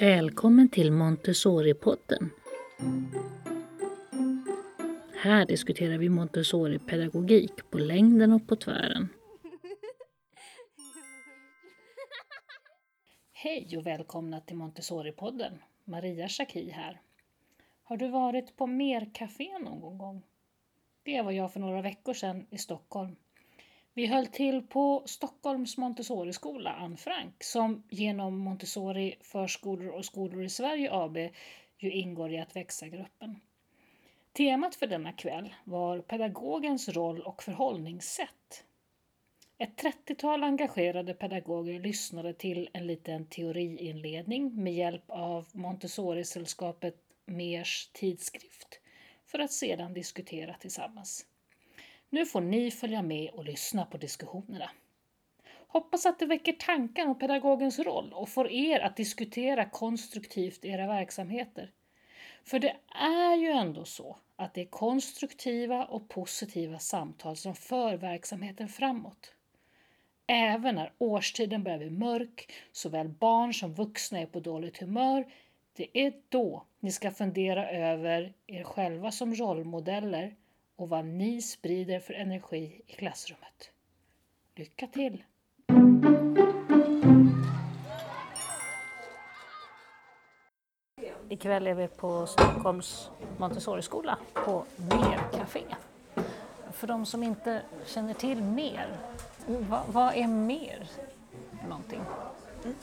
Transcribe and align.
Välkommen 0.00 0.68
till 0.68 0.92
Montessori-podden. 0.92 2.30
Här 5.22 5.46
diskuterar 5.46 5.98
vi 5.98 6.08
Montessori-pedagogik 6.08 7.70
på 7.70 7.78
längden 7.78 8.32
och 8.32 8.48
på 8.48 8.56
tvären. 8.56 9.08
Hej 13.32 13.76
och 13.76 13.86
välkomna 13.86 14.40
till 14.40 14.56
Montessori-podden. 14.56 15.58
Maria 15.84 16.28
Schacki 16.28 16.70
här. 16.70 17.00
Har 17.82 17.96
du 17.96 18.08
varit 18.08 18.56
på 18.56 18.66
Mercafé 18.66 19.58
någon 19.58 19.98
gång? 19.98 20.22
Det 21.02 21.22
var 21.22 21.32
jag 21.32 21.52
för 21.52 21.60
några 21.60 21.82
veckor 21.82 22.14
sedan 22.14 22.46
i 22.50 22.58
Stockholm. 22.58 23.16
Vi 24.00 24.06
höll 24.06 24.26
till 24.26 24.62
på 24.62 25.02
Stockholms 25.06 25.76
Montessori-skola, 25.76 26.72
Anne 26.72 26.96
Frank, 26.96 27.44
som 27.44 27.82
genom 27.90 28.38
Montessori 28.38 29.16
förskolor 29.20 29.88
och 29.88 30.04
skolor 30.04 30.44
i 30.44 30.48
Sverige 30.48 30.92
AB 30.92 31.16
ju 31.78 31.92
ingår 31.92 32.32
i 32.32 32.38
att 32.38 32.56
växa-gruppen. 32.56 33.40
Temat 34.32 34.74
för 34.74 34.86
denna 34.86 35.12
kväll 35.12 35.54
var 35.64 35.98
pedagogens 35.98 36.88
roll 36.88 37.20
och 37.20 37.42
förhållningssätt. 37.42 38.64
Ett 39.58 39.82
30-tal 39.82 40.44
engagerade 40.44 41.14
pedagoger 41.14 41.80
lyssnade 41.80 42.34
till 42.34 42.68
en 42.72 42.86
liten 42.86 43.26
teoriinledning 43.26 44.62
med 44.62 44.74
hjälp 44.74 45.04
av 45.06 45.46
Montessori-sällskapet 45.52 46.96
Mers 47.26 47.90
tidskrift 47.92 48.80
för 49.26 49.38
att 49.38 49.52
sedan 49.52 49.94
diskutera 49.94 50.54
tillsammans. 50.54 51.26
Nu 52.10 52.26
får 52.26 52.40
ni 52.40 52.70
följa 52.70 53.02
med 53.02 53.30
och 53.30 53.44
lyssna 53.44 53.86
på 53.86 53.98
diskussionerna. 53.98 54.70
Hoppas 55.66 56.06
att 56.06 56.18
det 56.18 56.26
väcker 56.26 56.52
tankar 56.52 57.06
om 57.06 57.18
pedagogens 57.18 57.78
roll 57.78 58.12
och 58.12 58.28
får 58.28 58.50
er 58.50 58.80
att 58.80 58.96
diskutera 58.96 59.64
konstruktivt 59.64 60.64
era 60.64 60.86
verksamheter. 60.86 61.70
För 62.44 62.58
det 62.58 62.76
är 63.00 63.36
ju 63.36 63.48
ändå 63.48 63.84
så 63.84 64.16
att 64.36 64.54
det 64.54 64.60
är 64.60 64.66
konstruktiva 64.66 65.84
och 65.84 66.08
positiva 66.08 66.78
samtal 66.78 67.36
som 67.36 67.54
för 67.54 67.96
verksamheten 67.96 68.68
framåt. 68.68 69.34
Även 70.26 70.74
när 70.74 70.92
årstiden 70.98 71.62
börjar 71.62 71.78
bli 71.78 71.90
mörk, 71.90 72.52
såväl 72.72 73.08
barn 73.08 73.54
som 73.54 73.74
vuxna 73.74 74.20
är 74.20 74.26
på 74.26 74.40
dåligt 74.40 74.78
humör, 74.78 75.32
det 75.72 75.98
är 76.06 76.12
då 76.28 76.64
ni 76.80 76.92
ska 76.92 77.10
fundera 77.10 77.70
över 77.70 78.32
er 78.46 78.64
själva 78.64 79.10
som 79.10 79.34
rollmodeller 79.34 80.36
och 80.80 80.88
vad 80.88 81.04
ni 81.04 81.42
sprider 81.42 82.00
för 82.00 82.14
energi 82.14 82.82
i 82.86 82.92
klassrummet. 82.92 83.70
Lycka 84.54 84.86
till! 84.86 85.24
Ikväll 91.28 91.66
är 91.66 91.74
vi 91.74 91.88
på 91.88 92.26
Stockholms 92.26 93.10
Montessori-skola 93.38 94.18
på 94.34 94.64
Mer 94.76 95.20
Café. 95.32 95.64
För 96.72 96.86
de 96.86 97.06
som 97.06 97.22
inte 97.22 97.62
känner 97.86 98.14
till 98.14 98.42
Mer, 98.42 98.96
vad, 99.46 99.82
vad 99.88 100.14
är 100.14 100.26
Mer 100.26 100.88
någonting? 101.68 102.00
Mm. 102.64 102.76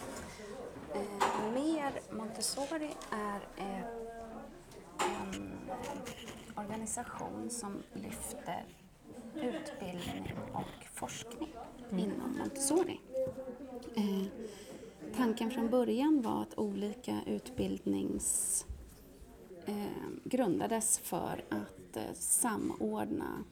Eh, 0.94 1.54
mer 1.54 1.92
Montessori 2.12 2.92
är 3.12 3.38
ett, 3.58 3.86
en 5.00 5.58
organisation 6.58 7.50
som 7.50 7.84
lyfter 7.94 8.66
utbildning 9.36 10.34
och 10.54 10.86
forskning 10.94 11.50
mm. 11.92 12.00
inom 12.00 12.38
Montessori. 12.38 13.00
Eh, 13.96 14.24
tanken 15.16 15.52
från 15.52 15.70
början 15.70 16.22
var 16.22 16.42
att 16.42 16.58
olika 16.58 17.20
utbildnings 17.26 18.66
eh, 19.66 19.76
grundades 20.24 21.00
för 21.00 21.46
att 21.50 21.98
eh, 21.98 22.14
samordna 22.14 23.44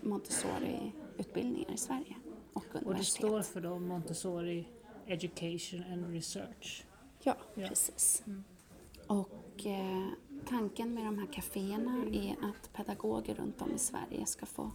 Montessori-utbildningar 0.00 1.72
i 1.72 1.76
Sverige 1.76 2.16
och 2.52 2.64
universitet. 2.64 2.86
Och 2.86 2.94
det 2.94 3.04
står 3.04 3.42
för 3.42 3.60
då 3.60 3.78
Montessori 3.78 4.68
Education 5.06 5.84
and 5.92 6.12
Research? 6.12 6.84
Ja, 7.22 7.36
ja. 7.54 7.68
precis. 7.68 8.22
Mm. 8.26 8.44
Och 9.06 9.66
eh, 9.66 10.08
tanken 10.48 10.94
med 10.94 11.04
de 11.04 11.18
här 11.18 11.26
kaféerna 11.26 12.04
är 12.12 12.32
att 12.32 12.72
pedagoger 12.72 13.34
runt 13.34 13.62
om 13.62 13.72
i 13.74 13.78
Sverige 13.78 14.26
ska 14.26 14.46
få 14.46 14.70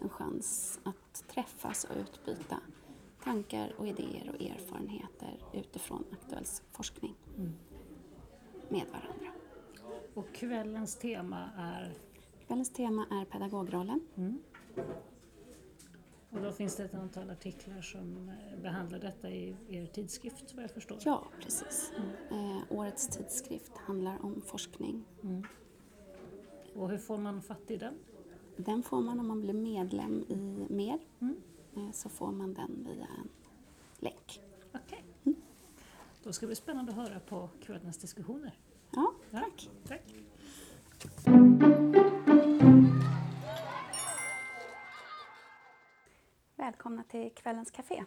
en 0.00 0.08
chans 0.08 0.80
att 0.84 1.24
träffas 1.28 1.84
och 1.84 1.96
utbyta 1.96 2.60
tankar 3.24 3.72
och 3.78 3.88
idéer 3.88 4.30
och 4.34 4.42
erfarenheter 4.42 5.38
utifrån 5.52 6.04
aktuell 6.12 6.44
forskning 6.72 7.14
mm. 7.36 7.52
med 8.68 8.86
varandra. 8.92 9.32
Och 10.14 10.34
kvällens 10.34 10.96
tema 10.96 11.50
är? 11.56 11.94
Kvällens 12.46 12.72
tema 12.72 13.06
är 13.10 13.24
pedagogrollen. 13.24 14.00
Mm. 14.16 14.38
Och 16.30 16.40
då 16.40 16.52
finns 16.52 16.76
det 16.76 16.84
ett 16.84 16.94
antal 16.94 17.30
artiklar 17.30 17.80
som 17.80 18.28
eh, 18.28 18.62
behandlar 18.62 18.98
detta 18.98 19.30
i 19.30 19.56
er 19.68 19.86
tidskrift 19.86 20.54
vad 20.54 20.64
jag 20.64 20.70
förstår? 20.70 20.98
Ja, 21.04 21.24
precis. 21.42 21.92
Mm. 21.96 22.56
Eh, 22.56 22.62
årets 22.68 23.08
tidskrift 23.08 23.78
handlar 23.78 24.24
om 24.24 24.42
forskning. 24.46 25.04
Mm. 25.22 25.44
Och 26.74 26.90
hur 26.90 26.98
får 26.98 27.18
man 27.18 27.42
fatt 27.42 27.70
i 27.70 27.76
den? 27.76 27.94
Den 28.56 28.82
får 28.82 29.00
man 29.00 29.20
om 29.20 29.28
man 29.28 29.40
blir 29.40 29.54
medlem 29.54 30.24
i 30.28 30.36
MER. 30.72 30.98
Mm. 31.20 31.36
Eh, 31.76 31.92
så 31.92 32.08
får 32.08 32.32
man 32.32 32.54
den 32.54 32.86
via 32.88 33.06
en 33.18 33.28
länk. 33.98 34.40
Okej. 34.72 34.82
Okay. 34.82 35.02
Mm. 35.24 35.40
Då 36.22 36.32
ska 36.32 36.46
det 36.46 36.48
bli 36.48 36.56
spännande 36.56 36.92
att 36.92 37.08
höra 37.08 37.20
på 37.20 37.48
kvällens 37.62 37.98
diskussioner. 37.98 38.52
Ja, 38.90 39.12
tack. 39.30 39.70
Ja, 39.88 39.88
tack. 39.88 41.67
Välkomna 46.88 47.04
till 47.04 47.34
kvällens 47.34 47.70
café. 47.70 48.04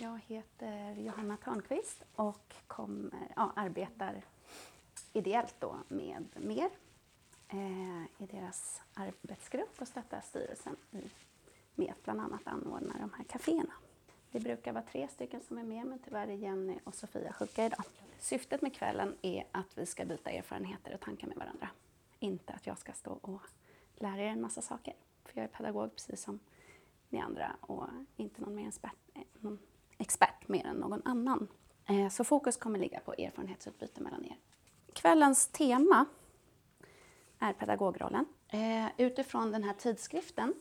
Jag 0.00 0.20
heter 0.26 0.92
Johanna 0.92 1.36
Törnqvist 1.36 2.02
och 2.14 2.54
kommer, 2.66 3.32
ja, 3.36 3.52
arbetar 3.56 4.22
ideellt 5.12 5.54
då 5.58 5.76
med 5.88 6.24
MER 6.34 6.70
eh, 7.48 8.02
i 8.18 8.26
deras 8.26 8.82
arbetsgrupp 8.94 9.80
och 9.80 9.88
stöttar 9.88 10.20
styrelsen 10.20 10.76
i, 10.90 11.10
med 11.74 11.90
att 11.90 12.04
bland 12.04 12.20
annat 12.20 12.40
anordna 12.44 12.94
de 13.00 13.12
här 13.16 13.24
kaféerna. 13.24 13.72
Vi 14.30 14.40
brukar 14.40 14.72
vara 14.72 14.84
tre 14.84 15.08
stycken 15.08 15.40
som 15.48 15.58
är 15.58 15.64
med, 15.64 15.86
men 15.86 15.98
tyvärr 15.98 16.28
är 16.28 16.34
Jenny 16.34 16.78
och 16.84 16.94
Sofia 16.94 17.32
sjuka 17.32 17.66
idag. 17.66 17.84
Syftet 18.18 18.62
med 18.62 18.74
kvällen 18.74 19.16
är 19.22 19.46
att 19.50 19.78
vi 19.78 19.86
ska 19.86 20.04
byta 20.04 20.30
erfarenheter 20.30 20.94
och 20.94 21.00
tankar 21.00 21.28
med 21.28 21.36
varandra. 21.36 21.68
Inte 22.18 22.52
att 22.52 22.66
jag 22.66 22.78
ska 22.78 22.92
stå 22.92 23.12
och 23.12 23.42
lära 23.94 24.22
er 24.22 24.28
en 24.28 24.40
massa 24.40 24.62
saker, 24.62 24.94
för 25.24 25.32
jag 25.40 25.44
är 25.44 25.48
pedagog 25.48 25.90
precis 25.96 26.22
som 26.22 26.40
ni 27.08 27.20
andra 27.20 27.56
och 27.60 27.86
inte 28.16 28.40
någon, 28.40 28.54
mer 28.54 28.68
expert, 28.68 28.96
eh, 29.14 29.22
någon 29.40 29.58
expert 29.98 30.48
mer 30.48 30.66
än 30.66 30.76
någon 30.76 31.02
annan. 31.04 31.48
Eh, 31.84 32.08
så 32.08 32.24
fokus 32.24 32.56
kommer 32.56 32.78
ligga 32.78 33.00
på 33.00 33.12
erfarenhetsutbyte 33.12 34.00
mellan 34.00 34.24
er. 34.24 34.36
Kvällens 34.92 35.48
tema 35.48 36.04
är 37.38 37.52
pedagogrollen. 37.52 38.26
Eh, 38.48 38.86
utifrån 38.96 39.52
den 39.52 39.64
här 39.64 39.74
tidskriften 39.74 40.54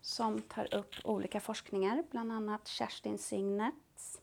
som 0.00 0.42
tar 0.42 0.74
upp 0.74 0.94
olika 1.04 1.40
forskningar, 1.40 2.04
bland 2.10 2.32
annat 2.32 2.68
Kerstin 2.68 3.18
Signets 3.18 4.20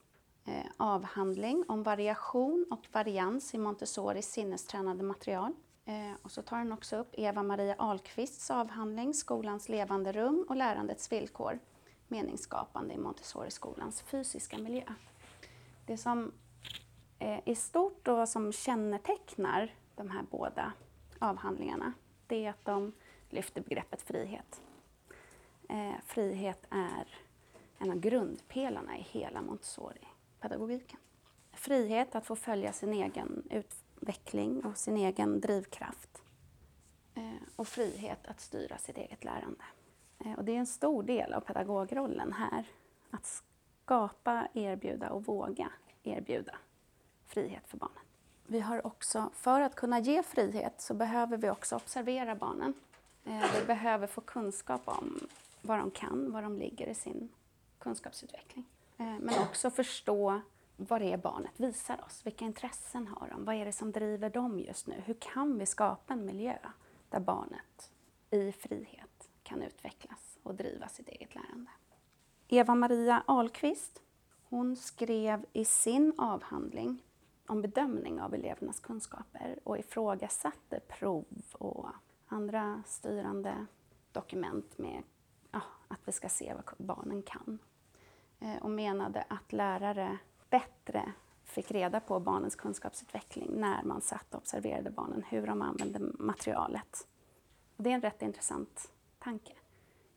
avhandling 0.78 1.66
om 1.68 1.84
variation 1.84 2.66
och 2.72 2.88
varians 2.92 3.54
i 3.54 3.58
Montessoris 3.58 4.32
sinnestränade 4.32 5.04
material 5.04 5.54
Eh, 5.86 6.14
och 6.22 6.32
så 6.32 6.42
tar 6.42 6.58
den 6.58 6.72
också 6.72 6.98
upp 6.98 7.10
Eva-Maria 7.12 7.76
Ahlqvists 7.78 8.52
avhandling 8.52 9.14
Skolans 9.14 9.70
levande 9.70 10.12
rum 10.12 10.46
och 10.50 10.56
lärandets 10.56 11.12
villkor, 11.12 11.60
meningsskapande 12.08 12.94
i 12.94 12.98
Montessori-skolans 12.98 14.02
fysiska 14.02 14.58
miljö. 14.58 14.84
Det 15.86 15.98
som 15.98 16.32
eh, 17.20 17.40
är 17.46 17.56
stort 17.56 18.08
och 18.08 18.18
vad 18.18 18.30
som 18.30 18.52
kännetecknar 18.52 19.74
de 19.96 20.10
här 20.10 20.24
båda 20.32 20.74
avhandlingarna, 21.20 21.94
det 22.28 22.46
är 22.46 22.50
att 22.50 22.66
de 22.66 22.94
lyfter 23.30 23.62
begreppet 23.62 24.02
frihet. 24.02 24.62
Eh, 25.70 25.94
frihet 26.06 26.66
är 26.70 27.08
en 27.78 27.92
av 27.92 28.00
grundpelarna 28.00 28.98
i 28.98 29.02
hela 29.02 29.42
Montessori-pedagogiken. 29.42 31.00
Frihet 31.52 32.16
att 32.16 32.26
få 32.26 32.36
följa 32.36 32.74
sin 32.74 32.94
egen 32.94 33.44
ut 33.50 33.83
utveckling 34.04 34.66
och 34.66 34.78
sin 34.78 34.98
egen 34.98 35.40
drivkraft. 35.40 36.22
Eh, 37.16 37.24
och 37.56 37.68
frihet 37.68 38.28
att 38.28 38.42
styra 38.42 38.78
sitt 38.78 38.98
eget 38.98 39.24
lärande. 39.24 39.64
Eh, 40.20 40.34
och 40.34 40.44
det 40.44 40.52
är 40.52 40.60
en 40.60 40.66
stor 40.66 41.04
del 41.04 41.34
av 41.34 41.42
pedagogrollen 41.42 42.34
här. 42.34 42.66
Att 43.12 43.44
skapa, 43.86 44.48
erbjuda 44.54 45.10
och 45.10 45.26
våga 45.26 45.70
erbjuda 46.04 46.56
frihet 47.26 47.68
för 47.68 47.78
barnen. 47.78 48.04
Vi 48.48 48.60
har 48.60 48.88
också, 48.88 49.30
för 49.34 49.62
att 49.62 49.76
kunna 49.76 50.00
ge 50.00 50.24
frihet 50.24 50.82
så 50.82 50.94
behöver 50.94 51.38
vi 51.38 51.50
också 51.50 51.76
observera 51.76 52.36
barnen. 52.36 52.74
Eh, 53.26 53.44
vi 53.60 53.66
behöver 53.66 54.08
få 54.08 54.22
kunskap 54.22 54.82
om 54.86 55.20
vad 55.62 55.80
de 55.80 55.92
kan, 55.92 56.32
var 56.32 56.42
de 56.42 56.58
ligger 56.58 56.88
i 56.88 56.96
sin 56.96 57.30
kunskapsutveckling. 57.80 58.66
Men 58.98 59.40
också 59.42 59.70
förstå 59.70 60.42
vad 60.90 61.02
det 61.02 61.14
är 61.14 61.18
barnet 61.18 61.60
visar 61.60 62.06
oss. 62.06 62.26
Vilka 62.26 62.46
intressen 62.46 63.08
har 63.08 63.30
de? 63.30 63.46
Vad 63.46 63.56
är 63.56 63.66
det 63.66 63.72
som 63.72 63.92
driver 63.92 64.30
dem 64.30 64.60
just 64.60 64.88
nu? 64.88 65.02
Hur 65.06 65.14
kan 65.14 65.58
vi 65.58 65.66
skapa 65.66 66.14
en 66.14 66.26
miljö 66.26 66.58
där 67.10 67.20
barnet 67.20 67.92
i 68.32 68.52
frihet 68.52 69.30
kan 69.44 69.62
utvecklas 69.62 70.38
och 70.44 70.56
driva 70.56 70.88
sitt 70.88 71.10
eget 71.10 71.36
lärande? 71.36 71.72
Eva-Maria 72.48 73.24
Ahlqvist 73.28 74.02
hon 74.50 74.76
skrev 74.76 75.46
i 75.54 75.66
sin 75.66 76.14
avhandling 76.18 77.04
om 77.48 77.62
bedömning 77.62 78.22
av 78.22 78.34
elevernas 78.34 78.80
kunskaper 78.80 79.60
och 79.64 79.78
ifrågasatte 79.78 80.80
prov 80.80 81.26
och 81.54 81.90
andra 82.28 82.84
styrande 82.86 83.66
dokument 84.12 84.78
med 84.78 85.04
ja, 85.52 85.62
att 85.88 86.00
vi 86.06 86.12
ska 86.12 86.30
se 86.30 86.54
vad 86.54 86.88
barnen 86.88 87.24
kan. 87.24 87.60
Eh, 88.40 88.64
och 88.64 88.70
menade 88.70 89.26
att 89.28 89.54
lärare 89.54 90.18
bättre 90.54 91.14
fick 91.44 91.72
reda 91.72 92.00
på 92.00 92.20
barnens 92.20 92.56
kunskapsutveckling 92.56 93.50
när 93.54 93.84
man 93.84 94.02
satt 94.02 94.34
och 94.34 94.38
observerade 94.38 94.90
barnen, 94.90 95.24
hur 95.30 95.48
de 95.48 95.62
använde 95.62 96.00
materialet. 96.00 97.08
Och 97.78 97.84
det 97.84 97.90
är 97.90 97.94
en 97.94 98.02
rätt 98.02 98.22
intressant 98.22 98.92
tanke. 99.20 99.54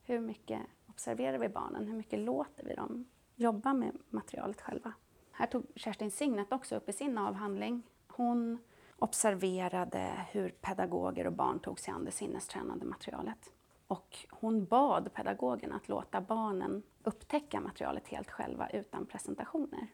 Hur 0.03 0.21
mycket 0.21 0.61
observerar 0.87 1.39
vi 1.39 1.49
barnen? 1.49 1.87
Hur 1.87 1.97
mycket 1.97 2.19
låter 2.19 2.65
vi 2.65 2.75
dem 2.75 3.05
jobba 3.35 3.75
med 3.75 3.99
materialet 4.11 4.61
själva? 4.61 4.93
Här 5.31 5.47
tog 5.47 5.67
Kerstin 5.75 6.11
Signet 6.11 6.53
också 6.53 6.77
upp 6.77 6.89
i 6.89 6.93
sin 6.93 7.19
avhandling. 7.19 7.83
Hon 8.09 8.59
observerade 8.99 10.27
hur 10.31 10.49
pedagoger 10.49 11.27
och 11.27 11.33
barn 11.33 11.59
tog 11.59 11.81
sig 11.81 11.95
an 11.95 12.05
det 12.05 12.11
sinnestränande 12.11 12.85
materialet. 12.85 13.53
Och 13.87 14.19
hon 14.31 14.65
bad 14.65 15.13
pedagogen 15.15 15.73
att 15.73 15.89
låta 15.89 16.21
barnen 16.21 16.83
upptäcka 17.03 17.61
materialet 17.61 18.09
helt 18.09 18.31
själva 18.31 18.69
utan 18.69 19.07
presentationer. 19.07 19.89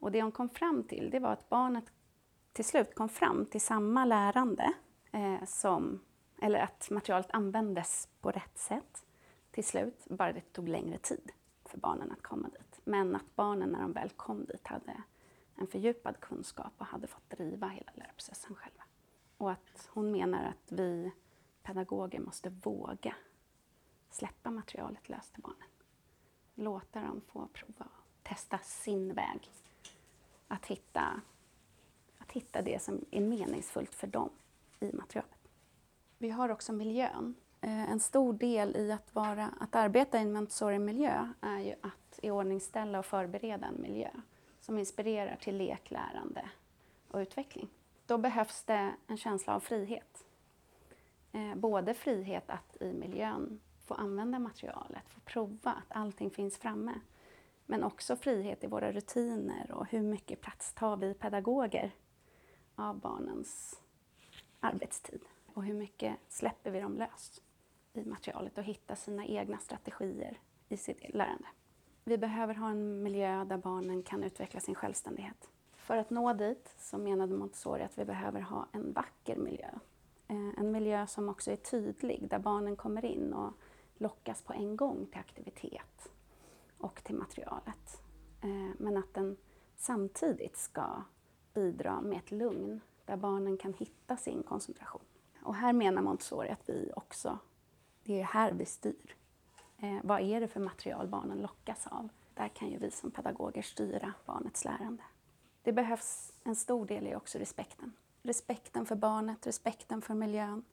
Och 0.00 0.12
det 0.12 0.22
hon 0.22 0.32
kom 0.32 0.48
fram 0.48 0.84
till 0.84 1.10
det 1.10 1.18
var 1.18 1.32
att 1.32 1.48
barnet 1.48 1.84
till 2.52 2.64
slut 2.64 2.94
kom 2.94 3.08
fram 3.08 3.46
till 3.46 3.60
samma 3.60 4.04
lärande 4.04 4.72
eh, 5.12 5.44
som, 5.46 6.00
eller 6.42 6.58
att 6.58 6.90
materialet 6.90 7.30
användes 7.30 8.08
på 8.20 8.30
rätt 8.30 8.58
sätt 8.58 9.04
till 9.50 9.64
slut, 9.64 10.06
bara 10.10 10.32
det 10.32 10.52
tog 10.52 10.68
längre 10.68 10.98
tid 10.98 11.30
för 11.64 11.78
barnen 11.78 12.12
att 12.12 12.22
komma 12.22 12.48
dit. 12.48 12.80
Men 12.84 13.16
att 13.16 13.36
barnen 13.36 13.68
när 13.68 13.80
de 13.80 13.92
väl 13.92 14.10
kom 14.10 14.44
dit 14.44 14.66
hade 14.66 15.02
en 15.56 15.66
fördjupad 15.66 16.20
kunskap 16.20 16.72
och 16.78 16.86
hade 16.86 17.06
fått 17.06 17.30
driva 17.30 17.68
hela 17.68 17.92
lärprocessen 17.94 18.54
själva. 18.54 18.82
Och 19.36 19.50
att 19.50 19.88
hon 19.92 20.10
menar 20.10 20.44
att 20.44 20.72
vi 20.72 21.12
pedagoger 21.62 22.20
måste 22.20 22.50
våga 22.50 23.14
släppa 24.10 24.50
materialet 24.50 25.08
löst 25.08 25.32
till 25.32 25.42
barnen. 25.42 25.68
Låta 26.54 27.00
dem 27.00 27.20
få 27.26 27.48
prova 27.52 27.84
och 27.84 28.22
testa 28.22 28.58
sin 28.58 29.14
väg. 29.14 29.50
Att 30.52 30.66
hitta, 30.66 31.20
att 32.18 32.32
hitta 32.32 32.62
det 32.62 32.82
som 32.82 33.04
är 33.10 33.20
meningsfullt 33.20 33.94
för 33.94 34.06
dem 34.06 34.30
i 34.80 34.92
materialet. 34.92 35.48
Vi 36.18 36.30
har 36.30 36.48
också 36.48 36.72
miljön. 36.72 37.34
Eh, 37.60 37.90
en 37.90 38.00
stor 38.00 38.32
del 38.32 38.76
i 38.76 38.92
att, 38.92 39.14
vara, 39.14 39.50
att 39.60 39.74
arbeta 39.74 40.18
i 40.18 40.22
en 40.22 40.32
Montessori-miljö 40.32 41.28
är 41.40 41.58
ju 41.58 41.74
att 41.80 42.20
iordningställa 42.22 42.98
och 42.98 43.06
förbereda 43.06 43.66
en 43.66 43.82
miljö 43.82 44.10
som 44.60 44.78
inspirerar 44.78 45.36
till 45.36 45.56
leklärande 45.56 46.50
och 47.08 47.18
utveckling. 47.18 47.68
Då 48.06 48.18
behövs 48.18 48.64
det 48.64 48.94
en 49.06 49.16
känsla 49.16 49.54
av 49.54 49.60
frihet. 49.60 50.24
Eh, 51.32 51.54
både 51.54 51.94
frihet 51.94 52.50
att 52.50 52.76
i 52.82 52.92
miljön 52.92 53.60
få 53.84 53.94
använda 53.94 54.38
materialet, 54.38 55.08
få 55.08 55.20
prova 55.20 55.70
att 55.70 55.96
allting 55.96 56.30
finns 56.30 56.58
framme. 56.58 56.92
Men 57.70 57.84
också 57.84 58.16
frihet 58.16 58.64
i 58.64 58.66
våra 58.66 58.92
rutiner 58.92 59.72
och 59.72 59.86
hur 59.86 60.02
mycket 60.02 60.40
plats 60.40 60.72
tar 60.72 60.96
vi 60.96 61.14
pedagoger 61.14 61.90
av 62.74 62.98
barnens 63.00 63.80
arbetstid? 64.60 65.20
Och 65.54 65.64
hur 65.64 65.74
mycket 65.74 66.16
släpper 66.28 66.70
vi 66.70 66.80
dem 66.80 66.96
löst 66.96 67.42
i 67.92 68.04
materialet 68.04 68.58
och 68.58 68.64
hittar 68.64 68.94
sina 68.94 69.26
egna 69.26 69.58
strategier 69.58 70.38
i 70.68 70.76
sitt 70.76 71.14
lärande? 71.14 71.48
Vi 72.04 72.18
behöver 72.18 72.54
ha 72.54 72.70
en 72.70 73.02
miljö 73.02 73.44
där 73.44 73.58
barnen 73.58 74.02
kan 74.02 74.24
utveckla 74.24 74.60
sin 74.60 74.74
självständighet. 74.74 75.50
För 75.72 75.96
att 75.96 76.10
nå 76.10 76.32
dit 76.32 76.74
så 76.78 76.98
menade 76.98 77.34
Montessori 77.34 77.82
att 77.82 77.98
vi 77.98 78.04
behöver 78.04 78.40
ha 78.40 78.66
en 78.72 78.92
vacker 78.92 79.36
miljö. 79.36 79.70
Eh, 80.28 80.58
en 80.58 80.72
miljö 80.72 81.06
som 81.06 81.28
också 81.28 81.50
är 81.50 81.56
tydlig, 81.56 82.28
där 82.30 82.38
barnen 82.38 82.76
kommer 82.76 83.04
in 83.04 83.32
och 83.32 83.52
lockas 83.98 84.42
på 84.42 84.52
en 84.52 84.76
gång 84.76 85.06
till 85.06 85.20
aktivitet 85.20 86.10
och 86.80 87.04
till 87.04 87.14
materialet. 87.14 88.02
Eh, 88.40 88.70
men 88.78 88.96
att 88.96 89.14
den 89.14 89.36
samtidigt 89.76 90.56
ska 90.56 91.02
bidra 91.54 92.00
med 92.00 92.18
ett 92.18 92.30
lugn 92.30 92.80
där 93.04 93.16
barnen 93.16 93.56
kan 93.56 93.74
hitta 93.74 94.16
sin 94.16 94.42
koncentration. 94.42 95.04
Och 95.42 95.54
här 95.54 95.72
menar 95.72 96.02
Montessori 96.02 96.48
att 96.48 96.68
vi 96.68 96.92
också, 96.96 97.38
det 98.04 98.20
är 98.20 98.24
här 98.24 98.52
vi 98.52 98.64
styr. 98.64 99.16
Eh, 99.78 99.98
vad 100.02 100.20
är 100.20 100.40
det 100.40 100.48
för 100.48 100.60
material 100.60 101.08
barnen 101.08 101.38
lockas 101.38 101.86
av? 101.86 102.08
Där 102.34 102.48
kan 102.48 102.68
ju 102.68 102.78
vi 102.78 102.90
som 102.90 103.10
pedagoger 103.10 103.62
styra 103.62 104.12
barnets 104.26 104.64
lärande. 104.64 105.02
Det 105.62 105.72
behövs 105.72 106.32
en 106.44 106.56
stor 106.56 106.86
del 106.86 107.06
i 107.06 107.14
också 107.14 107.38
respekten. 107.38 107.92
Respekten 108.22 108.86
för 108.86 108.96
barnet, 108.96 109.46
respekten 109.46 110.02
för 110.02 110.14
miljön, 110.14 110.64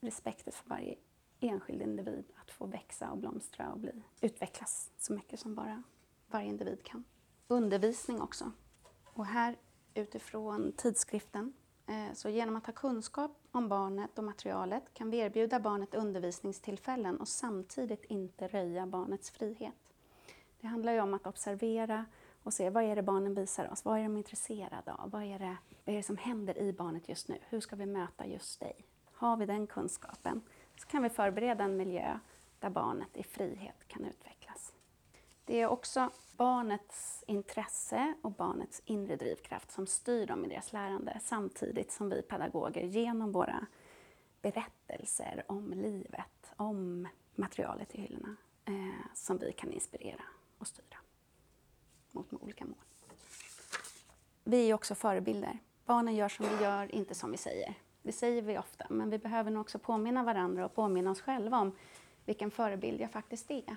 respekten 0.00 0.52
för 0.52 0.68
varje 0.68 0.96
enskild 1.40 1.82
individ 1.82 2.24
att 2.42 2.50
få 2.50 2.66
växa 2.66 3.10
och 3.10 3.18
blomstra 3.18 3.72
och 3.72 3.78
bli, 3.78 4.02
utvecklas 4.20 4.90
så 4.98 5.12
mycket 5.12 5.40
som 5.40 5.54
bara 5.54 5.82
varje 6.26 6.48
individ 6.48 6.82
kan. 6.82 7.04
Undervisning 7.48 8.20
också. 8.20 8.52
Och 9.04 9.26
här 9.26 9.56
utifrån 9.94 10.72
tidskriften 10.76 11.52
eh, 11.86 12.12
så 12.14 12.28
genom 12.28 12.56
att 12.56 12.66
ha 12.66 12.72
kunskap 12.72 13.30
om 13.50 13.68
barnet 13.68 14.18
och 14.18 14.24
materialet 14.24 14.94
kan 14.94 15.10
vi 15.10 15.18
erbjuda 15.18 15.60
barnet 15.60 15.94
undervisningstillfällen 15.94 17.20
och 17.20 17.28
samtidigt 17.28 18.04
inte 18.04 18.48
röja 18.48 18.86
barnets 18.86 19.30
frihet. 19.30 19.74
Det 20.60 20.66
handlar 20.66 20.92
ju 20.92 21.00
om 21.00 21.14
att 21.14 21.26
observera 21.26 22.04
och 22.42 22.52
se 22.52 22.70
vad 22.70 22.84
är 22.84 22.96
det 22.96 23.02
barnen 23.02 23.34
visar 23.34 23.72
oss, 23.72 23.84
vad 23.84 23.98
är 23.98 24.02
de 24.02 24.16
intresserade 24.16 24.92
av, 24.92 25.10
vad 25.10 25.22
är 25.22 25.38
det, 25.38 25.56
vad 25.84 25.92
är 25.92 25.96
det 25.96 26.02
som 26.02 26.16
händer 26.16 26.58
i 26.58 26.72
barnet 26.72 27.08
just 27.08 27.28
nu, 27.28 27.38
hur 27.48 27.60
ska 27.60 27.76
vi 27.76 27.86
möta 27.86 28.26
just 28.26 28.60
dig? 28.60 28.86
Har 29.12 29.36
vi 29.36 29.46
den 29.46 29.66
kunskapen 29.66 30.40
så 30.80 30.86
kan 30.86 31.02
vi 31.02 31.08
förbereda 31.08 31.64
en 31.64 31.76
miljö 31.76 32.18
där 32.58 32.70
barnet 32.70 33.16
i 33.16 33.22
frihet 33.22 33.76
kan 33.88 34.04
utvecklas. 34.04 34.72
Det 35.44 35.60
är 35.60 35.66
också 35.66 36.10
barnets 36.36 37.24
intresse 37.26 38.14
och 38.22 38.32
barnets 38.32 38.82
inre 38.84 39.16
drivkraft 39.16 39.70
som 39.70 39.86
styr 39.86 40.26
dem 40.26 40.44
i 40.44 40.48
deras 40.48 40.72
lärande 40.72 41.20
samtidigt 41.22 41.92
som 41.92 42.10
vi 42.10 42.22
pedagoger 42.22 42.82
genom 42.82 43.32
våra 43.32 43.66
berättelser 44.42 45.44
om 45.48 45.72
livet, 45.72 46.52
om 46.56 47.08
materialet 47.34 47.94
i 47.94 48.00
hyllorna, 48.00 48.36
eh, 48.64 49.14
som 49.14 49.38
vi 49.38 49.52
kan 49.52 49.72
inspirera 49.72 50.22
och 50.58 50.66
styra 50.66 50.98
mot 52.10 52.32
olika 52.32 52.64
mål. 52.64 52.84
Vi 54.44 54.70
är 54.70 54.74
också 54.74 54.94
förebilder. 54.94 55.58
Barnen 55.84 56.14
gör 56.14 56.28
som 56.28 56.46
vi 56.46 56.64
gör, 56.64 56.94
inte 56.94 57.14
som 57.14 57.30
vi 57.30 57.36
säger. 57.36 57.74
Det 58.02 58.12
säger 58.12 58.42
vi 58.42 58.58
ofta, 58.58 58.86
men 58.90 59.10
vi 59.10 59.18
behöver 59.18 59.50
nog 59.50 59.60
också 59.60 59.78
påminna 59.78 60.22
varandra 60.22 60.64
och 60.64 60.74
påminna 60.74 61.10
oss 61.10 61.20
själva 61.20 61.58
om 61.58 61.72
vilken 62.24 62.50
förebild 62.50 63.00
jag 63.00 63.10
faktiskt 63.10 63.50
är. 63.50 63.76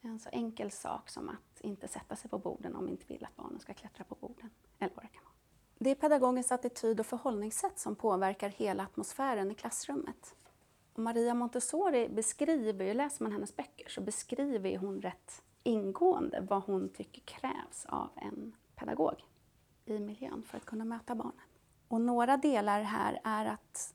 En 0.00 0.18
så 0.18 0.28
enkel 0.32 0.70
sak 0.70 1.08
som 1.08 1.28
att 1.28 1.60
inte 1.60 1.88
sätta 1.88 2.16
sig 2.16 2.30
på 2.30 2.38
borden 2.38 2.76
om 2.76 2.84
vi 2.84 2.90
inte 2.90 3.04
vill 3.06 3.24
att 3.24 3.36
barnen 3.36 3.60
ska 3.60 3.74
klättra 3.74 4.04
på 4.04 4.14
borden. 4.14 4.50
Eller 4.78 4.94
vad 4.94 5.04
det 5.04 5.08
kan 5.08 5.24
vara. 5.24 5.34
Det 5.78 5.90
är 5.90 5.94
pedagogens 5.94 6.52
attityd 6.52 7.00
och 7.00 7.06
förhållningssätt 7.06 7.78
som 7.78 7.96
påverkar 7.96 8.48
hela 8.48 8.82
atmosfären 8.82 9.50
i 9.50 9.54
klassrummet. 9.54 10.34
Och 10.92 11.02
Maria 11.02 11.34
Montessori 11.34 12.08
beskriver, 12.08 12.94
läser 12.94 13.22
man 13.22 13.32
hennes 13.32 13.56
böcker, 13.56 13.88
så 13.88 14.00
beskriver 14.00 14.76
hon 14.76 15.02
rätt 15.02 15.42
ingående 15.62 16.40
vad 16.40 16.62
hon 16.62 16.88
tycker 16.88 17.22
krävs 17.22 17.86
av 17.86 18.08
en 18.16 18.56
pedagog 18.74 19.24
i 19.84 19.98
miljön 19.98 20.42
för 20.42 20.56
att 20.56 20.64
kunna 20.64 20.84
möta 20.84 21.14
barnen. 21.14 21.40
Och 21.88 22.00
några 22.00 22.36
delar 22.36 22.82
här 22.82 23.20
är 23.24 23.46
att 23.46 23.94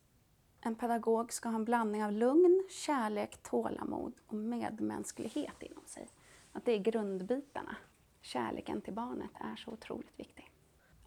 en 0.62 0.76
pedagog 0.76 1.34
ska 1.34 1.50
ha 1.50 1.56
en 1.56 1.66
blandning 1.66 2.04
av 2.04 2.12
lugn, 2.12 2.64
kärlek, 2.70 3.44
tålamod 3.44 4.14
och 4.28 4.34
medmänsklighet 4.34 5.64
inom 5.64 5.86
sig. 5.86 6.08
Att 6.52 6.66
det 6.66 6.72
är 6.72 6.80
grundbitarna. 6.80 7.76
Kärleken 8.22 8.82
till 8.82 8.94
barnet 8.94 9.32
är 9.40 9.56
så 9.56 9.72
otroligt 9.72 10.20
viktig. 10.20 10.52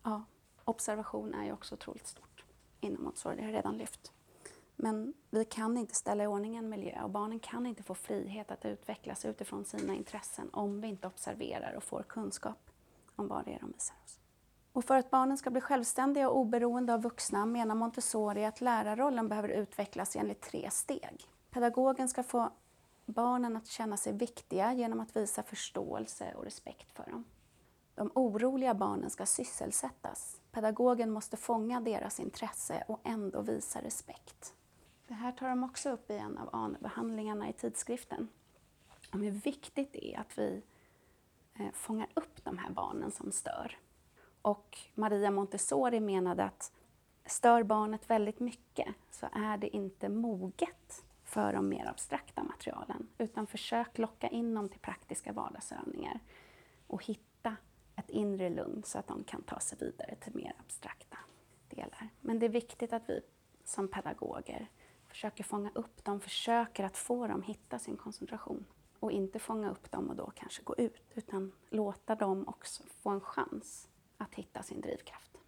Ja, 0.03 0.25
observation 0.65 1.35
är 1.35 1.45
ju 1.45 1.53
också 1.53 1.75
otroligt 1.75 2.07
stort 2.07 2.45
inom 2.81 3.07
omsorg, 3.07 3.37
det 3.37 3.43
har 3.43 3.49
jag 3.49 3.57
redan 3.59 3.79
lyft. 3.79 4.13
Men 4.77 5.15
vi 5.31 5.45
kan 5.45 5.77
inte 5.77 5.95
ställa 5.95 6.25
i 6.25 6.27
ordning 6.27 6.57
en 6.57 6.69
miljö 6.69 7.03
och 7.03 7.11
barnen 7.11 7.41
kan 7.41 7.67
inte 7.67 7.83
få 7.83 7.95
frihet 7.95 8.51
att 8.51 8.65
utvecklas 8.65 9.25
utifrån 9.25 9.65
sina 9.65 9.95
intressen 9.95 10.51
om 10.53 10.81
vi 10.81 10.89
inte 10.89 11.07
observerar 11.07 11.75
och 11.75 11.85
får 11.85 12.03
kunskap 12.03 12.71
om 13.17 13.29
vad 13.29 13.45
det 13.45 13.55
är 13.55 13.61
de 13.61 13.73
visar 13.73 13.97
oss. 14.05 14.21
Och 14.77 14.85
för 14.85 14.97
att 14.97 15.11
barnen 15.11 15.39
ska 15.39 15.51
bli 15.51 15.61
självständiga 15.61 16.29
och 16.29 16.39
oberoende 16.39 16.95
av 16.95 17.03
vuxna 17.03 17.47
menar 17.47 17.75
Montessori 17.75 18.45
att 18.45 18.61
lärarrollen 18.61 19.29
behöver 19.29 19.49
utvecklas 19.49 20.17
enligt 20.17 20.41
tre 20.41 20.71
steg. 20.71 21.29
Pedagogen 21.51 22.09
ska 22.09 22.23
få 22.23 22.51
barnen 23.07 23.57
att 23.57 23.67
känna 23.67 23.97
sig 23.97 24.13
viktiga 24.13 24.73
genom 24.73 25.01
att 25.01 25.17
visa 25.17 25.43
förståelse 25.43 26.35
och 26.35 26.45
respekt 26.45 26.93
för 26.93 27.11
dem. 27.11 27.25
De 27.95 28.11
oroliga 28.15 28.75
barnen 28.75 29.11
ska 29.11 29.27
sysselsättas. 29.27 30.41
Pedagogen 30.53 31.11
måste 31.11 31.37
fånga 31.37 31.81
deras 31.81 32.21
intresse 32.21 32.85
och 32.89 33.01
ändå 33.05 33.41
visa 33.41 33.83
respekt. 33.83 34.55
Det 35.09 35.15
här 35.15 35.33
tar 35.33 35.49
de 35.49 35.65
också 35.65 35.91
upp 35.91 36.11
i 36.11 36.17
en 36.17 36.39
av 36.39 36.49
ANE-behandlingarna 36.53 37.49
i 37.49 37.53
tidskriften. 37.53 38.29
Om 39.13 39.23
hur 39.23 39.31
viktigt 39.31 39.93
det 39.93 40.15
är 40.15 40.21
att 40.21 40.39
vi 40.39 40.63
eh, 41.55 41.73
fångar 41.73 42.09
upp 42.15 42.45
de 42.45 42.59
här 42.59 42.71
barnen 42.71 43.11
som 43.11 43.33
stör. 43.33 43.77
Och 44.47 44.79
Maria 44.95 45.31
Montessori 45.31 46.01
menade 46.01 46.45
att 46.45 46.73
stör 47.25 47.63
barnet 47.63 48.11
väldigt 48.11 48.41
mycket 48.41 48.89
så 49.11 49.29
är 49.33 49.57
det 49.57 49.77
inte 49.77 50.09
moget 50.09 51.05
för 51.25 51.53
de 51.53 51.69
mer 51.69 51.89
abstrakta 51.89 52.43
materialen, 52.43 53.09
utan 53.19 53.47
försök 53.47 53.99
locka 53.99 54.29
in 54.29 54.55
dem 54.55 54.69
till 54.69 54.81
praktiska 54.81 55.33
vardagsövningar 55.33 56.21
och 56.87 57.05
hitta 57.05 57.57
ett 57.97 58.11
inre 58.11 58.51
lugn 58.51 58.83
så 58.85 58.99
att 58.99 59.07
de 59.07 59.25
kan 59.25 59.43
ta 59.43 59.61
sig 59.61 59.79
vidare 59.81 60.15
till 60.17 60.35
mer 60.35 60.55
abstrakta 60.59 61.19
delar. 61.69 62.09
Men 62.21 62.39
det 62.39 62.47
är 62.47 62.51
viktigt 62.51 62.93
att 62.93 63.09
vi 63.09 63.21
som 63.65 63.89
pedagoger 63.89 64.69
försöker 65.09 65.45
fånga 65.45 65.71
upp 65.75 66.05
dem, 66.05 66.21
försöker 66.21 66.85
att 66.85 66.97
få 66.97 67.27
dem 67.27 67.43
hitta 67.43 67.79
sin 67.79 67.97
koncentration 67.97 68.65
och 69.01 69.13
inte 69.13 69.39
fånga 69.39 69.71
upp 69.71 69.91
dem 69.91 70.11
och 70.11 70.17
då 70.17 70.33
kanske 70.35 70.63
gå 70.63 70.75
ut, 70.79 71.13
utan 71.15 71.53
låta 71.71 72.15
dem 72.15 72.49
också 72.49 72.83
få 73.03 73.11
en 73.11 73.21
chans 73.21 73.89
att 74.19 74.35
hitta 74.35 74.63
sin 74.63 74.81
drivkraft. 74.81 75.39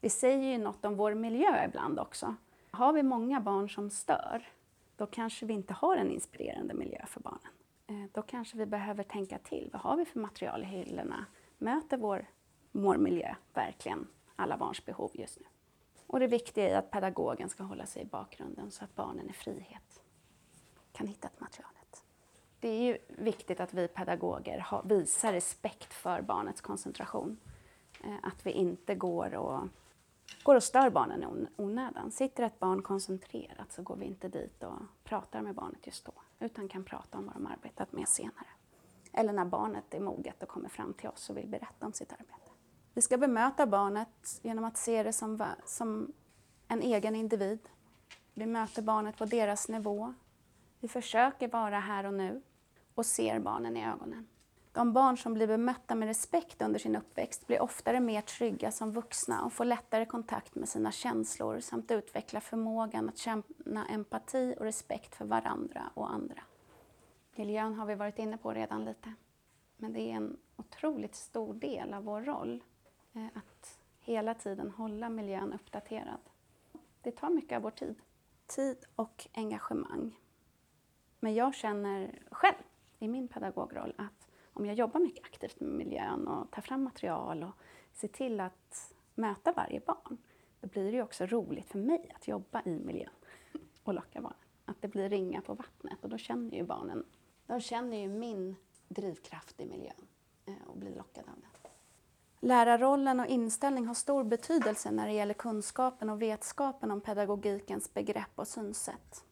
Det 0.00 0.10
säger 0.10 0.52
ju 0.52 0.58
något 0.58 0.84
om 0.84 0.96
vår 0.96 1.14
miljö 1.14 1.64
ibland 1.64 1.98
också. 1.98 2.34
Har 2.70 2.92
vi 2.92 3.02
många 3.02 3.40
barn 3.40 3.70
som 3.70 3.90
stör, 3.90 4.48
då 4.96 5.06
kanske 5.06 5.46
vi 5.46 5.54
inte 5.54 5.74
har 5.74 5.96
en 5.96 6.10
inspirerande 6.10 6.74
miljö 6.74 7.06
för 7.06 7.20
barnen. 7.20 7.52
Eh, 7.86 8.10
då 8.12 8.22
kanske 8.22 8.56
vi 8.56 8.66
behöver 8.66 9.04
tänka 9.04 9.38
till. 9.38 9.70
Vad 9.72 9.82
har 9.82 9.96
vi 9.96 10.04
för 10.04 10.20
material 10.20 10.62
i 10.62 10.66
hyllorna? 10.66 11.26
Möter 11.58 11.96
vår, 11.96 12.26
vår 12.72 12.96
miljö 12.96 13.34
verkligen 13.54 14.06
alla 14.36 14.56
barns 14.56 14.84
behov 14.84 15.10
just 15.14 15.40
nu? 15.40 15.46
Och 16.06 16.20
det 16.20 16.26
viktiga 16.26 16.68
är 16.70 16.78
att 16.78 16.90
pedagogen 16.90 17.48
ska 17.48 17.62
hålla 17.62 17.86
sig 17.86 18.02
i 18.02 18.06
bakgrunden 18.06 18.70
så 18.70 18.84
att 18.84 18.94
barnen 18.94 19.30
i 19.30 19.32
frihet 19.32 20.02
kan 20.92 21.06
hitta 21.06 21.28
ett 21.28 21.40
materialet. 21.40 22.04
Det 22.60 22.68
är 22.68 22.82
ju 22.82 22.98
viktigt 23.08 23.60
att 23.60 23.74
vi 23.74 23.88
pedagoger 23.88 24.66
visar 24.84 25.32
respekt 25.32 25.94
för 25.94 26.22
barnets 26.22 26.60
koncentration. 26.60 27.36
Eh, 28.04 28.14
att 28.22 28.46
vi 28.46 28.50
inte 28.50 28.94
går 28.94 29.34
och, 29.34 29.68
går 30.42 30.54
och 30.54 30.62
stör 30.62 30.90
barnen 30.90 31.22
i 31.22 31.46
onödan. 31.56 32.10
Sitter 32.10 32.42
ett 32.42 32.58
barn 32.58 32.82
koncentrerat 32.82 33.72
så 33.72 33.82
går 33.82 33.96
vi 33.96 34.04
inte 34.04 34.28
dit 34.28 34.62
och 34.62 34.78
pratar 35.04 35.42
med 35.42 35.54
barnet 35.54 35.86
just 35.86 36.04
då, 36.04 36.12
utan 36.38 36.68
kan 36.68 36.84
prata 36.84 37.18
om 37.18 37.26
vad 37.26 37.34
de 37.34 37.46
arbetat 37.46 37.92
med 37.92 38.08
senare. 38.08 38.48
Eller 39.12 39.32
när 39.32 39.44
barnet 39.44 39.94
är 39.94 40.00
moget 40.00 40.42
och 40.42 40.48
kommer 40.48 40.68
fram 40.68 40.92
till 40.94 41.08
oss 41.08 41.30
och 41.30 41.36
vill 41.36 41.48
berätta 41.48 41.86
om 41.86 41.92
sitt 41.92 42.12
arbete. 42.12 42.50
Vi 42.94 43.02
ska 43.02 43.18
bemöta 43.18 43.66
barnet 43.66 44.40
genom 44.42 44.64
att 44.64 44.76
se 44.76 45.02
det 45.02 45.12
som, 45.12 45.44
som 45.64 46.12
en 46.68 46.82
egen 46.82 47.14
individ. 47.14 47.68
Vi 48.34 48.46
möter 48.46 48.82
barnet 48.82 49.16
på 49.16 49.24
deras 49.24 49.68
nivå. 49.68 50.14
Vi 50.80 50.88
försöker 50.88 51.48
vara 51.48 51.80
här 51.80 52.04
och 52.04 52.14
nu 52.14 52.42
och 52.94 53.06
ser 53.06 53.38
barnen 53.38 53.76
i 53.76 53.86
ögonen. 53.86 54.26
De 54.74 54.92
barn 54.92 55.16
som 55.16 55.34
blir 55.34 55.46
bemötta 55.46 55.94
med 55.94 56.08
respekt 56.08 56.62
under 56.62 56.78
sin 56.78 56.96
uppväxt 56.96 57.46
blir 57.46 57.62
oftare 57.62 58.00
mer 58.00 58.20
trygga 58.20 58.72
som 58.72 58.92
vuxna 58.92 59.44
och 59.44 59.52
får 59.52 59.64
lättare 59.64 60.06
kontakt 60.06 60.54
med 60.54 60.68
sina 60.68 60.92
känslor 60.92 61.60
samt 61.60 61.90
utvecklar 61.90 62.40
förmågan 62.40 63.08
att 63.08 63.18
känna 63.18 63.86
empati 63.90 64.54
och 64.58 64.64
respekt 64.64 65.14
för 65.14 65.24
varandra 65.24 65.82
och 65.94 66.12
andra. 66.12 66.42
Miljön 67.34 67.74
har 67.74 67.86
vi 67.86 67.94
varit 67.94 68.18
inne 68.18 68.36
på 68.36 68.52
redan 68.52 68.84
lite. 68.84 69.12
Men 69.76 69.92
det 69.92 70.00
är 70.00 70.14
en 70.14 70.36
otroligt 70.56 71.14
stor 71.14 71.54
del 71.54 71.94
av 71.94 72.04
vår 72.04 72.22
roll 72.22 72.64
eh, 73.12 73.26
att 73.34 73.78
hela 74.00 74.34
tiden 74.34 74.70
hålla 74.70 75.08
miljön 75.08 75.52
uppdaterad. 75.52 76.20
Det 77.02 77.10
tar 77.10 77.30
mycket 77.30 77.56
av 77.56 77.62
vår 77.62 77.70
tid. 77.70 77.94
Tid 78.46 78.84
och 78.96 79.26
engagemang. 79.34 80.18
Men 81.20 81.34
jag 81.34 81.54
känner 81.54 82.18
själv 82.30 82.62
i 82.98 83.08
min 83.08 83.28
pedagogroll 83.28 83.94
att 83.98 84.28
om 84.54 84.66
jag 84.66 84.74
jobbar 84.74 85.00
mycket 85.00 85.24
aktivt 85.24 85.60
med 85.60 85.70
miljön 85.70 86.28
och 86.28 86.50
tar 86.50 86.62
fram 86.62 86.84
material 86.84 87.42
och 87.42 87.54
ser 87.92 88.08
till 88.08 88.40
att 88.40 88.94
möta 89.14 89.52
varje 89.52 89.80
barn, 89.80 90.18
då 90.60 90.68
blir 90.68 90.92
det 90.92 91.02
också 91.02 91.26
roligt 91.26 91.68
för 91.68 91.78
mig 91.78 92.12
att 92.14 92.28
jobba 92.28 92.62
i 92.64 92.78
miljön 92.78 93.12
och 93.82 93.94
locka 93.94 94.20
barnen. 94.20 94.38
Att 94.64 94.82
det 94.82 94.88
blir 94.88 95.08
ringa 95.08 95.40
på 95.40 95.54
vattnet 95.54 96.04
och 96.04 96.08
då 96.08 96.18
känner 96.18 96.56
ju 96.56 96.62
barnen, 96.62 97.04
de 97.46 97.60
känner 97.60 97.96
ju 97.96 98.08
min 98.08 98.56
drivkraft 98.88 99.60
i 99.60 99.66
miljön 99.66 100.06
eh, 100.46 100.54
och 100.66 100.76
blir 100.76 100.94
lockade 100.94 101.30
av 101.30 101.40
den. 101.40 101.50
Lärarrollen 102.44 103.20
och 103.20 103.26
inställning 103.26 103.86
har 103.86 103.94
stor 103.94 104.24
betydelse 104.24 104.90
när 104.90 105.06
det 105.06 105.12
gäller 105.12 105.34
kunskapen 105.34 106.10
och 106.10 106.22
vetskapen 106.22 106.90
om 106.90 107.00
pedagogikens 107.00 107.94
begrepp 107.94 108.30
och 108.34 108.48
synsätt. 108.48 109.24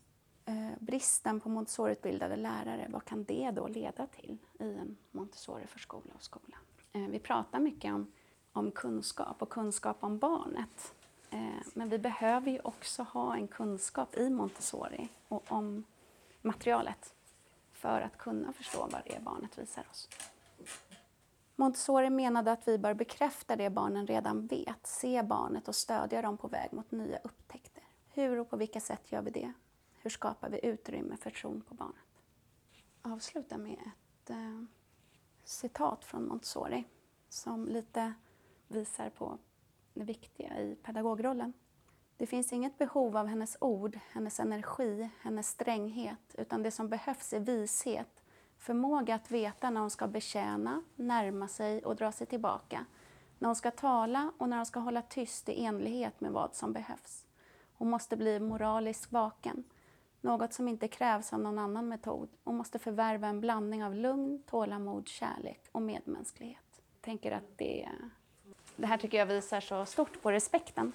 Eh, 0.44 0.70
bristen 0.80 1.40
på 1.40 1.48
Montessoriutbildade 1.48 2.36
lärare, 2.36 2.86
vad 2.90 3.04
kan 3.04 3.24
det 3.24 3.50
då 3.50 3.68
leda 3.68 4.06
till 4.06 4.38
i 4.62 4.74
en 4.74 4.96
Montessori-förskola 5.10 6.14
och 6.14 6.22
skola? 6.22 6.56
Eh, 6.92 7.08
vi 7.08 7.18
pratar 7.18 7.60
mycket 7.60 7.94
om, 7.94 8.12
om 8.52 8.70
kunskap 8.70 9.42
och 9.42 9.50
kunskap 9.50 9.96
om 10.00 10.18
barnet. 10.18 10.94
Eh, 11.30 11.66
men 11.74 11.88
vi 11.88 11.98
behöver 11.98 12.50
ju 12.50 12.60
också 12.60 13.02
ha 13.02 13.36
en 13.36 13.48
kunskap 13.48 14.16
i 14.16 14.30
Montessori 14.30 15.08
och 15.28 15.52
om 15.52 15.84
materialet 16.42 17.14
för 17.72 18.00
att 18.00 18.18
kunna 18.18 18.52
förstå 18.52 18.88
vad 18.92 19.02
det 19.04 19.16
är 19.16 19.20
barnet 19.20 19.58
visar 19.58 19.84
oss. 19.90 20.08
Montessori 21.56 22.10
menade 22.10 22.52
att 22.52 22.68
vi 22.68 22.78
bör 22.78 22.94
bekräfta 22.94 23.56
det 23.56 23.70
barnen 23.70 24.06
redan 24.06 24.46
vet, 24.46 24.86
se 24.86 25.22
barnet 25.22 25.68
och 25.68 25.74
stödja 25.74 26.22
dem 26.22 26.36
på 26.36 26.48
väg 26.48 26.72
mot 26.72 26.90
nya 26.90 27.18
upptäckter. 27.18 27.82
Hur 28.08 28.38
och 28.38 28.50
på 28.50 28.56
vilka 28.56 28.80
sätt 28.80 29.12
gör 29.12 29.22
vi 29.22 29.30
det? 29.30 29.52
Hur 29.98 30.10
skapar 30.10 30.50
vi 30.50 30.66
utrymme 30.66 31.16
för 31.16 31.30
tron 31.30 31.60
på 31.60 31.74
barnet? 31.74 31.96
Avsluta 33.02 33.58
med 33.58 33.72
ett 33.72 34.01
eh, 34.30 34.62
citat 35.44 36.04
från 36.04 36.28
Montessori 36.28 36.84
som 37.28 37.68
lite 37.68 38.14
visar 38.68 39.10
på 39.10 39.38
det 39.94 40.04
viktiga 40.04 40.60
i 40.60 40.74
pedagogrollen. 40.82 41.52
Det 42.16 42.26
finns 42.26 42.52
inget 42.52 42.78
behov 42.78 43.16
av 43.16 43.26
hennes 43.26 43.56
ord, 43.60 43.98
hennes 44.10 44.40
energi, 44.40 45.10
hennes 45.20 45.48
stränghet, 45.48 46.34
utan 46.38 46.62
det 46.62 46.70
som 46.70 46.88
behövs 46.88 47.32
är 47.32 47.40
vishet, 47.40 48.22
förmåga 48.58 49.14
att 49.14 49.30
veta 49.30 49.70
när 49.70 49.80
hon 49.80 49.90
ska 49.90 50.06
betjäna, 50.06 50.82
närma 50.96 51.48
sig 51.48 51.84
och 51.84 51.96
dra 51.96 52.12
sig 52.12 52.26
tillbaka, 52.26 52.86
när 53.38 53.48
hon 53.48 53.56
ska 53.56 53.70
tala 53.70 54.32
och 54.38 54.48
när 54.48 54.56
hon 54.56 54.66
ska 54.66 54.80
hålla 54.80 55.02
tyst 55.02 55.48
i 55.48 55.64
enlighet 55.64 56.20
med 56.20 56.32
vad 56.32 56.54
som 56.54 56.72
behövs. 56.72 57.26
Hon 57.72 57.90
måste 57.90 58.16
bli 58.16 58.40
moraliskt 58.40 59.12
vaken, 59.12 59.64
något 60.22 60.52
som 60.52 60.68
inte 60.68 60.88
krävs 60.88 61.32
av 61.32 61.40
någon 61.40 61.58
annan 61.58 61.88
metod 61.88 62.28
och 62.44 62.54
måste 62.54 62.78
förvärva 62.78 63.28
en 63.28 63.40
blandning 63.40 63.84
av 63.84 63.94
lugn, 63.94 64.42
tålamod, 64.46 65.08
kärlek 65.08 65.60
och 65.72 65.82
medmänsklighet. 65.82 66.82
Jag 66.94 67.02
tänker 67.02 67.32
att 67.32 67.58
det, 67.58 67.88
det 68.76 68.86
här 68.86 68.98
tycker 68.98 69.18
jag 69.18 69.26
visar 69.26 69.60
så 69.60 69.84
stort 69.86 70.22
på 70.22 70.32
respekten 70.32 70.92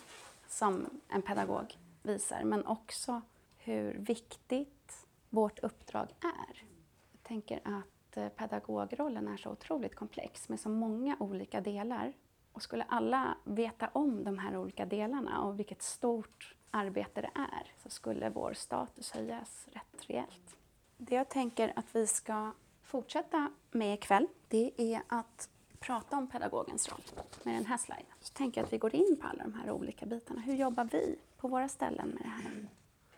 som 0.47 0.89
en 1.09 1.21
pedagog 1.21 1.77
visar, 2.03 2.43
men 2.43 2.65
också 2.65 3.21
hur 3.57 3.93
viktigt 3.93 5.07
vårt 5.29 5.59
uppdrag 5.59 6.07
är. 6.21 6.63
Jag 7.11 7.23
tänker 7.23 7.59
att 7.63 8.17
eh, 8.17 8.29
pedagogrollen 8.29 9.27
är 9.27 9.37
så 9.37 9.49
otroligt 9.49 9.95
komplex 9.95 10.49
med 10.49 10.59
så 10.59 10.69
många 10.69 11.17
olika 11.19 11.61
delar. 11.61 12.13
Och 12.51 12.61
skulle 12.61 12.83
alla 12.83 13.37
veta 13.43 13.89
om 13.93 14.23
de 14.23 14.37
här 14.37 14.57
olika 14.57 14.85
delarna 14.85 15.41
och 15.41 15.59
vilket 15.59 15.81
stort 15.81 16.55
arbete 16.71 17.21
det 17.21 17.31
är 17.35 17.71
så 17.83 17.89
skulle 17.89 18.29
vår 18.29 18.53
status 18.53 19.11
höjas 19.11 19.67
rätt 19.71 20.09
rejält. 20.09 20.57
Det 20.97 21.15
jag 21.15 21.29
tänker 21.29 21.73
att 21.75 21.95
vi 21.95 22.07
ska 22.07 22.51
fortsätta 22.81 23.51
med 23.71 23.93
ikväll, 23.93 24.27
det 24.47 24.71
är 24.77 25.01
att 25.07 25.49
prata 25.79 26.17
om 26.17 26.27
pedagogens 26.27 26.89
roll 26.89 27.01
med 27.43 27.55
den 27.55 27.65
här 27.65 27.77
sliden. 27.77 28.05
Så 28.21 28.33
tänker 28.33 28.61
jag 28.61 28.65
att 28.65 28.73
vi 28.73 28.77
går 28.77 28.95
in 28.95 29.17
på 29.21 29.27
alla 29.27 29.43
de 29.43 29.53
här 29.53 29.71
olika 29.71 30.05
bitarna. 30.05 30.41
Hur 30.41 30.55
jobbar 30.55 30.83
vi 30.91 31.19
på 31.37 31.47
våra 31.47 31.69
ställen 31.69 32.07
med 32.09 32.23
det 32.23 32.29
här? 32.29 32.67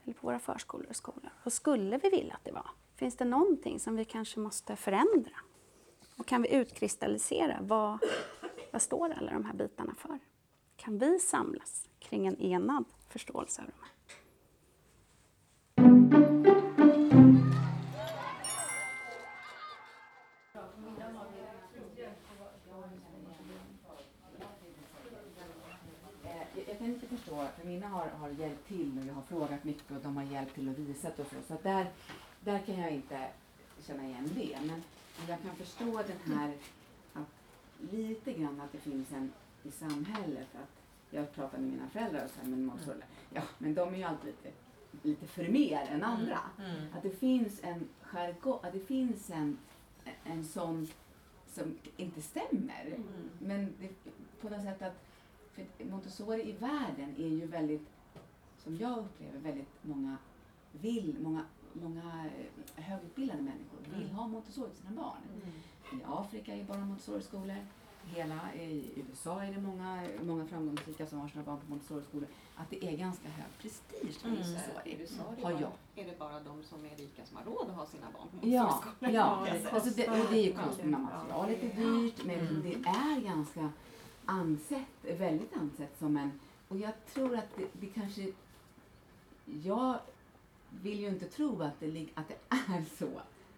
Eller 0.04 0.14
på 0.14 0.28
våra 0.28 0.40
förskolor 0.40 0.90
och 0.90 0.96
skolor? 0.96 1.32
Vad 1.44 1.54
skulle 1.54 1.98
vi 1.98 2.10
vilja 2.10 2.34
att 2.34 2.46
det 2.46 2.52
var? 2.52 2.72
Finns 2.96 3.16
det 3.16 3.26
någonting 3.26 3.80
som 3.80 3.96
vi 3.96 4.06
kanske 4.06 4.40
måste 4.40 4.76
förändra? 4.76 5.36
Och 6.18 6.26
kan 6.26 6.42
vi 6.42 6.56
utkristallisera 6.56 7.58
vad, 7.62 8.00
vad 8.72 8.82
står 8.82 9.10
alla 9.10 9.32
de 9.32 9.46
här 9.46 9.54
bitarna 9.54 9.96
för? 9.98 10.20
Kan 10.80 10.98
vi 10.98 11.20
samlas 11.20 11.90
kring 12.00 12.28
en 12.28 12.42
enad 12.42 12.86
förståelse 13.08 13.62
av 13.62 13.68
de 13.68 13.74
här. 13.82 13.90
Eh, 26.24 26.68
jag 26.68 26.78
kan 26.78 26.88
inte 26.88 27.08
förstå, 27.08 27.48
för 27.58 27.68
mina 27.68 27.88
har, 27.88 28.08
har 28.08 28.30
hjälpt 28.30 28.68
till 28.68 29.00
och 29.00 29.06
jag 29.06 29.14
har 29.14 29.22
frågat 29.22 29.64
mycket 29.64 29.92
och 29.92 30.02
de 30.04 30.18
har 30.18 30.24
hjälpt 30.24 30.56
till 30.56 30.70
och 30.70 30.80
visat 30.80 31.20
och 31.20 31.28
så. 31.28 31.36
Så 31.48 31.58
där 31.64 31.92
där 32.40 32.60
kan 32.60 32.80
jag 32.80 32.92
inte 32.92 33.28
känna 33.82 34.06
igen 34.06 34.32
det. 34.36 34.58
Men 34.66 34.84
jag 35.28 35.42
kan 35.42 35.56
förstå 35.56 35.86
den 35.86 36.36
här, 36.38 36.58
att 37.14 37.28
lite 37.92 38.34
grann 38.34 38.62
att 38.62 38.72
det 38.72 38.78
finns 38.78 39.12
en 39.14 39.32
i 39.64 39.72
samhället. 39.72 40.48
Att 40.56 40.82
jag 41.10 41.32
pratar 41.34 41.58
med 41.58 41.70
mina 41.72 41.90
föräldrar 41.90 42.26
och 42.26 42.32
säger, 42.32 42.48
men 42.50 42.66
Montessori, 42.66 43.02
ja 43.34 43.42
men 43.58 43.74
de 43.74 43.94
är 43.94 43.98
ju 43.98 44.04
alltid 44.04 44.28
lite, 44.44 44.56
lite 45.08 45.28
för 45.28 45.48
mer 45.48 45.78
än 45.92 46.04
andra. 46.04 46.40
Mm. 46.60 46.94
Att 46.98 47.04
det 47.04 47.10
finns 47.10 47.64
en 47.64 47.90
jargong, 48.02 48.60
att 48.64 48.74
det 48.74 48.80
finns 48.80 49.30
en, 49.30 49.58
en 50.24 50.44
sån 50.46 50.88
som 51.48 51.78
inte 51.98 52.22
stämmer. 52.22 52.86
Mm. 52.86 53.30
Men 53.40 53.74
det, 53.80 53.90
på 54.42 54.50
något 54.50 54.64
sätt 54.64 54.82
att 54.82 55.06
för 55.52 55.86
Montessori 55.86 56.50
i 56.50 56.52
världen 56.52 57.16
är 57.18 57.28
ju 57.28 57.46
väldigt, 57.48 57.88
som 58.58 58.76
jag 58.78 58.98
upplever, 58.98 59.40
väldigt 59.40 59.70
många 59.82 60.18
vill, 60.72 61.16
många, 61.20 61.46
många 61.74 62.26
eh, 62.76 62.84
högutbildade 62.84 63.42
människor 63.42 63.78
vill 63.94 64.04
Mm. 64.04 64.16
ha 64.16 64.28
Montessori 64.28 64.70
till 64.70 64.78
sina 64.82 65.02
barn. 65.02 65.18
Mm. 65.34 66.00
I 66.00 66.04
Afrika 66.08 66.56
är 66.56 66.64
bara 66.64 66.86
Montessori-skolor. 66.86 67.66
Hela 68.16 68.54
i 68.56 68.90
USA 68.96 69.44
är 69.44 69.52
det 69.54 69.62
många, 69.62 70.04
många 70.24 70.46
framgångsrika 70.46 71.06
som 71.08 71.20
har 71.20 71.28
sina 71.30 71.44
barn 71.44 71.58
på 71.60 71.66
Montessori-skolor. 71.70 72.28
Att 72.56 72.70
det 72.70 72.86
är 72.86 72.98
ganska 72.98 73.30
hög 73.30 73.46
prestige 73.62 74.24
med 74.24 74.34
Mm. 74.34 74.52
Montessori. 74.52 74.92
I 74.92 75.02
USA 75.02 75.24
Har 75.44 75.52
jag. 75.52 75.72
är 75.96 76.06
det 76.12 76.20
bara 76.20 76.40
de 76.40 76.64
som 76.64 76.86
är 76.86 76.90
rika 76.98 77.26
som 77.26 77.38
har 77.38 77.44
råd 77.44 77.70
att 77.70 77.76
ha 77.76 77.86
sina 77.86 78.06
barn 78.14 78.28
på 78.42 78.48
Ja, 78.48 78.64
Montessori-skola. 78.64 79.12
ja. 79.12 79.48
det 79.64 79.70
Alltså 79.72 79.90
det, 79.90 80.08
och 80.08 80.32
det 80.32 80.38
är 80.40 80.44
ju 80.46 80.54
konstigt, 80.54 80.86
mycket. 80.86 81.02
materialet 81.02 81.64
är 81.64 81.82
Ja. 81.82 81.90
dyrt 81.90 82.26
men 82.26 82.40
Mm. 82.40 82.62
det 82.64 82.90
är 82.90 83.22
ganska 83.22 83.70
ansett, 84.26 84.88
väldigt 85.20 85.58
ansett 85.58 86.00
som 86.00 86.18
en... 86.18 86.32
Och 86.68 86.78
jag 86.78 86.92
tror 87.14 87.36
att 87.38 87.56
det, 87.58 87.66
det 87.74 87.88
kanske... 87.88 88.32
Jag 89.64 90.00
vill 90.82 91.00
ju 91.00 91.08
inte 91.08 91.26
tro 91.26 91.62
att 91.62 91.80
det, 91.80 92.08
att 92.16 92.28
det 92.28 92.38
är 92.50 92.86
så. 93.00 93.10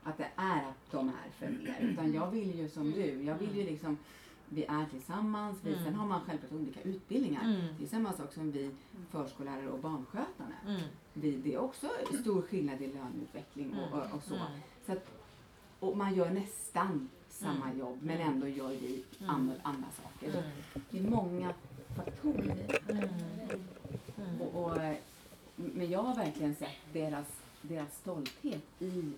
Att 0.04 0.18
det 0.18 0.28
är 0.36 0.58
att 0.70 0.92
de 0.92 1.10
är 1.10 1.30
för 1.40 1.50
mer. 1.50 1.78
Utan 1.82 2.14
jag 2.14 2.32
vill 2.32 2.60
ju 2.60 2.70
som 2.70 2.92
du, 2.92 3.24
jag 3.24 3.36
vill 3.36 3.56
ju 3.58 3.64
liksom... 3.64 3.98
Vi 4.54 4.66
är 4.66 4.86
tillsammans, 4.86 5.58
vi, 5.64 5.74
sen 5.74 5.82
Mm. 5.84 6.00
har 6.00 6.08
man 6.08 6.22
självklart 6.26 6.52
olika 6.52 6.82
utbildningar. 6.82 7.44
Mm. 7.44 7.62
Det 7.80 7.84
är 7.86 7.88
samma 7.88 8.14
sak 8.14 8.34
som 8.34 8.52
vi 8.52 8.72
förskollärare 9.10 9.70
och 9.70 9.80
barnskötare. 9.80 10.56
Mm. 10.68 10.82
Vi, 11.14 11.32
det 11.32 11.54
är 11.54 11.58
också 11.58 11.88
stor 12.22 12.42
skillnad 12.42 12.82
i 12.82 12.88
löneutveckling 12.88 13.76
och, 13.80 13.98
och, 14.00 14.06
och 14.16 14.24
så. 14.24 14.36
Mm. 14.36 14.48
Så 14.86 14.92
att, 14.92 15.08
och 15.80 15.98
man 15.98 16.16
gör 16.16 16.30
nästan 16.30 17.10
samma 17.30 17.66
Mm. 17.66 17.80
jobb 17.80 17.98
men 18.02 18.18
ändå 18.22 18.48
gör 18.48 18.70
vi 18.70 19.04
Mm. 19.20 19.30
andra, 19.30 19.56
andra 19.64 19.88
saker. 20.04 20.32
Så 20.32 20.38
Mm. 20.38 20.52
Det 20.90 20.98
är 21.00 21.10
många 21.10 21.54
faktorer 21.96 22.44
i 22.44 22.68
det. 22.68 22.92
Mm. 22.92 23.10
Mm. 24.18 24.42
Och, 24.42 24.64
och, 24.66 24.78
eh, 24.84 24.98
men 25.56 25.90
jag 25.90 26.04
har 26.04 26.16
verkligen 26.16 26.56
sett 26.56 26.78
deras, 26.94 27.28
deras 27.62 27.98
stolthet 27.98 28.64
i 28.80 29.12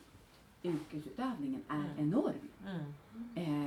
yrkesutövningen 0.63 1.61
är 1.67 1.75
Mm. 1.75 1.89
enorm. 1.97 2.33
Mm. 2.65 2.83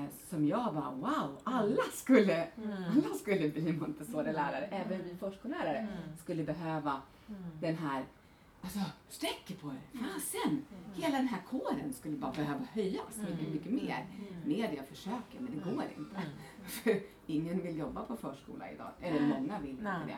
Eh, 0.04 0.10
som 0.30 0.46
jag 0.48 0.74
bara, 0.74 0.90
wow, 0.90 1.38
alla 1.44 1.82
skulle, 1.92 2.44
Mm. 2.44 2.72
alla 2.72 3.14
skulle 3.14 3.48
bli 3.48 3.72
Montessori-lärare. 3.72 4.66
Även 4.70 5.02
vi 5.04 5.14
förskollärare 5.16 5.88
skulle 6.22 6.44
behöva 6.44 7.02
den 7.60 7.76
här, 7.76 8.04
alltså 8.62 8.78
sträck 9.08 9.60
på 9.60 9.68
er, 9.68 9.98
fasen! 9.98 10.64
Hela 10.94 11.16
den 11.16 11.28
här 11.28 11.40
kåren 11.50 11.92
skulle 11.92 12.16
bara 12.16 12.32
behöva 12.32 12.64
höjas 12.72 13.16
mycket, 13.30 13.52
mycket 13.54 13.72
mer. 13.72 14.06
Media 14.44 14.82
försöker 14.82 15.40
men 15.40 15.52
det 15.58 15.70
går 15.70 15.84
inte. 15.98 16.22
För 16.66 17.00
ingen 17.26 17.62
vill 17.62 17.78
jobba 17.78 18.02
på 18.02 18.16
förskola 18.16 18.72
idag, 18.72 18.90
eller 19.00 19.20
många 19.20 19.58
vill 19.60 19.70
inte 19.70 20.00
det. 20.06 20.16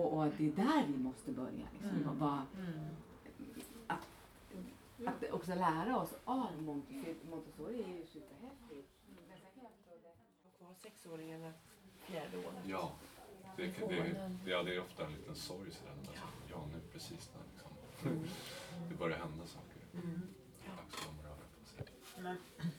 Och, 0.00 0.12
och 0.18 0.26
det 0.38 0.46
är 0.48 0.52
där 0.52 0.84
vi 0.88 0.98
måste 1.02 1.32
börja. 1.32 1.66
Liksom, 1.94 2.18
bara, 2.18 2.42
Mm. 4.98 5.14
att 5.14 5.30
också 5.30 5.54
lära 5.54 5.98
oss 6.00 6.14
av 6.24 6.62
Montessori. 6.62 7.16
Montessori 7.30 7.82
är 7.82 7.98
ju 7.98 8.06
superhäftigt. 8.06 8.88
Det. 9.06 9.62
Och 10.44 10.66
har 10.66 10.74
sexåringarna 10.74 11.52
fjärde 11.98 12.38
året. 12.38 12.64
Ja, 12.66 12.92
det, 13.56 13.66
det, 13.66 14.50
ja, 14.50 14.62
det 14.62 14.74
är 14.74 14.80
ofta 14.80 15.06
en 15.06 15.12
liten 15.12 15.36
sorg 15.36 15.70
sådär 15.70 15.94
säger 16.04 16.20
ja 16.50 16.66
nu 16.72 16.80
precis 16.92 17.30
när 17.34 17.42
liksom, 17.52 17.70
det 18.88 18.94
börjar 18.94 19.18
hända 19.18 19.46
saker. 19.46 19.82
Mm. 19.94 20.20
Det 20.60 20.70
är 20.70 20.76
dags 20.76 20.94
att 20.94 21.24
röra 21.24 21.36
på 21.36 21.66
sig. 21.68 21.86
Men 22.18 22.36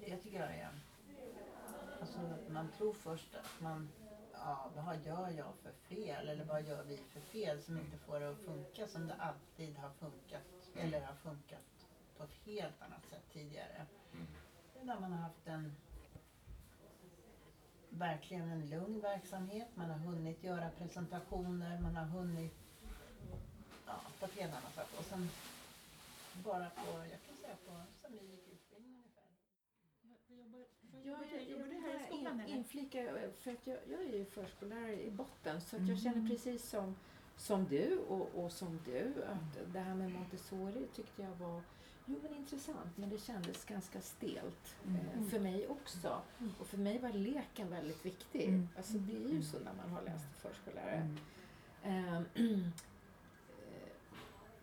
det 0.00 0.16
tycker 0.16 0.40
jag 0.40 0.50
är... 0.50 0.70
Alltså, 2.00 2.18
man 2.48 2.68
tror 2.76 2.92
först 2.92 3.34
att 3.34 3.60
man... 3.60 3.88
Ja, 4.44 4.70
vad 4.76 5.00
gör 5.06 5.30
jag 5.30 5.54
för 5.62 5.72
fel? 5.72 6.28
Eller 6.28 6.44
vad 6.44 6.62
gör 6.62 6.84
vi 6.84 6.96
för 6.96 7.20
fel 7.20 7.62
som 7.62 7.78
inte 7.78 7.96
får 7.98 8.20
det 8.20 8.30
att 8.30 8.38
funka 8.38 8.86
som 8.86 9.06
det 9.06 9.14
alltid 9.14 9.76
har 9.76 9.90
funkat? 9.90 10.42
Eller 10.74 11.00
har 11.00 11.14
funkat 11.14 11.88
på 12.16 12.24
ett 12.24 12.34
helt 12.44 12.82
annat 12.82 13.06
sätt 13.10 13.22
tidigare. 13.32 13.86
Mm. 14.12 14.26
Det 14.74 14.80
är 14.80 14.84
när 14.84 15.00
man 15.00 15.12
har 15.12 15.18
haft 15.18 15.46
en 15.46 15.76
verkligen 17.90 18.48
en 18.48 18.70
lugn 18.70 19.00
verksamhet. 19.00 19.68
Man 19.74 19.90
har 19.90 19.98
hunnit 19.98 20.44
göra 20.44 20.70
presentationer, 20.70 21.80
man 21.80 21.96
har 21.96 22.04
hunnit 22.04 22.54
ja, 23.86 24.00
på 24.18 24.24
ett 24.24 24.34
helt 24.34 24.54
annat 24.54 24.74
sätt. 24.74 24.98
Och 24.98 25.04
sen 25.04 25.30
bara 26.44 26.70
på, 26.70 27.04
jag 27.10 27.22
kan 27.26 27.36
säga 27.36 27.56
på, 27.66 27.82
sen 28.02 28.12
vi 28.12 28.26
gick 28.26 28.48
utbildning 28.48 28.92
ungefär. 28.92 28.99
Ja, 31.04 31.16
jag, 31.32 31.42
jag 31.50 31.66
vill 31.66 31.82
här 31.82 32.46
in, 32.48 32.56
inflika, 32.56 32.98
för 33.38 33.50
att 33.50 33.66
jag, 33.66 33.78
jag 33.90 34.00
är 34.00 34.18
ju 34.18 34.24
förskollärare 34.24 35.02
i 35.02 35.10
botten 35.10 35.60
så 35.60 35.76
att 35.76 35.88
jag 35.88 35.98
känner 35.98 36.28
precis 36.28 36.68
som, 36.68 36.96
som 37.36 37.64
du 37.64 37.98
och, 37.98 38.44
och 38.44 38.52
som 38.52 38.80
du 38.84 39.24
att 39.24 39.72
det 39.72 39.80
här 39.80 39.94
med 39.94 40.12
Montessori 40.12 40.86
tyckte 40.94 41.22
jag 41.22 41.34
var 41.34 41.62
jo, 42.06 42.18
men 42.22 42.34
intressant 42.34 42.96
men 42.96 43.08
det 43.08 43.18
kändes 43.18 43.64
ganska 43.64 44.00
stelt 44.00 44.76
eh, 44.86 45.22
för 45.30 45.40
mig 45.40 45.68
också. 45.68 46.22
Och 46.58 46.66
för 46.66 46.78
mig 46.78 46.98
var 46.98 47.12
leken 47.12 47.70
väldigt 47.70 48.06
viktig. 48.06 48.62
Alltså 48.76 48.98
det 48.98 49.24
är 49.24 49.28
ju 49.28 49.42
så 49.42 49.58
när 49.58 49.72
man 49.74 49.90
har 49.90 50.02
läst 50.02 50.26
förskollärare. 50.36 51.08
Ehm, 51.82 52.24
eh, 52.34 52.58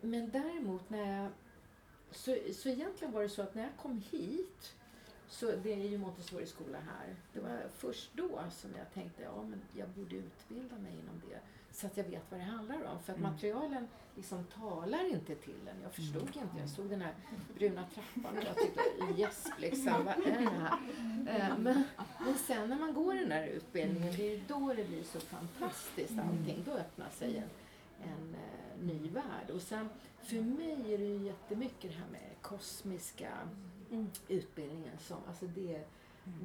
men 0.00 0.30
däremot 0.30 0.90
när 0.90 1.22
jag... 1.22 1.30
Så, 2.10 2.36
så 2.54 2.68
egentligen 2.68 3.12
var 3.12 3.22
det 3.22 3.28
så 3.28 3.42
att 3.42 3.54
när 3.54 3.62
jag 3.62 3.76
kom 3.76 4.02
hit 4.10 4.74
så 5.28 5.46
det 5.62 5.72
är 5.72 5.88
ju 5.88 5.98
Montessori-skola 5.98 6.78
här. 6.78 7.16
Det 7.32 7.40
var 7.40 7.62
först 7.76 8.10
då 8.14 8.40
som 8.50 8.70
jag 8.78 8.94
tänkte 8.94 9.22
ja, 9.22 9.42
men 9.42 9.60
jag 9.76 9.88
borde 9.88 10.16
utbilda 10.16 10.78
mig 10.78 10.92
inom 10.92 11.22
det 11.28 11.38
så 11.72 11.86
att 11.86 11.96
jag 11.96 12.04
vet 12.04 12.22
vad 12.30 12.40
det 12.40 12.44
handlar 12.44 12.84
om. 12.84 13.02
För 13.02 13.12
att 13.12 13.20
materialen 13.20 13.88
liksom 14.16 14.44
talar 14.44 15.10
inte 15.10 15.34
till 15.34 15.68
en. 15.68 15.82
Jag 15.82 15.92
förstod 15.92 16.22
inte. 16.22 16.58
Jag 16.60 16.68
såg 16.68 16.90
den 16.90 17.00
här 17.00 17.14
bruna 17.58 17.84
trappan 17.94 18.38
och 18.38 18.44
jag 18.44 18.56
tyckte 18.56 19.20
yes, 19.22 19.46
liksom, 19.58 20.04
vad 20.04 20.26
är 20.26 20.38
det 20.38 20.50
här? 20.50 20.78
Eh, 21.28 21.58
Men, 21.58 21.84
men 22.20 22.34
sen 22.46 22.68
när 22.68 22.78
man 22.78 22.94
går 22.94 23.14
den 23.14 23.32
här 23.32 23.46
utbildningen, 23.46 24.14
det 24.16 24.34
är 24.34 24.42
då 24.48 24.72
det 24.76 24.88
blir 24.88 25.02
så 25.02 25.20
fantastiskt 25.20 26.18
allting. 26.18 26.62
Då 26.66 26.72
öppnar 26.72 27.10
sig 27.10 27.36
en, 27.36 27.50
en 28.10 28.34
eh, 28.34 28.86
ny 28.86 29.08
värld. 29.10 29.50
Och 29.54 29.62
sen 29.62 29.88
för 30.22 30.36
mig 30.36 30.94
är 30.94 30.98
det 30.98 31.04
ju 31.04 31.24
jättemycket 31.26 31.90
det 31.90 31.96
här 31.98 32.08
med 32.12 32.30
kosmiska 32.42 33.32
utbildningen 34.28 34.98
som, 34.98 35.16
alltså 35.28 35.46
det, 35.46 35.80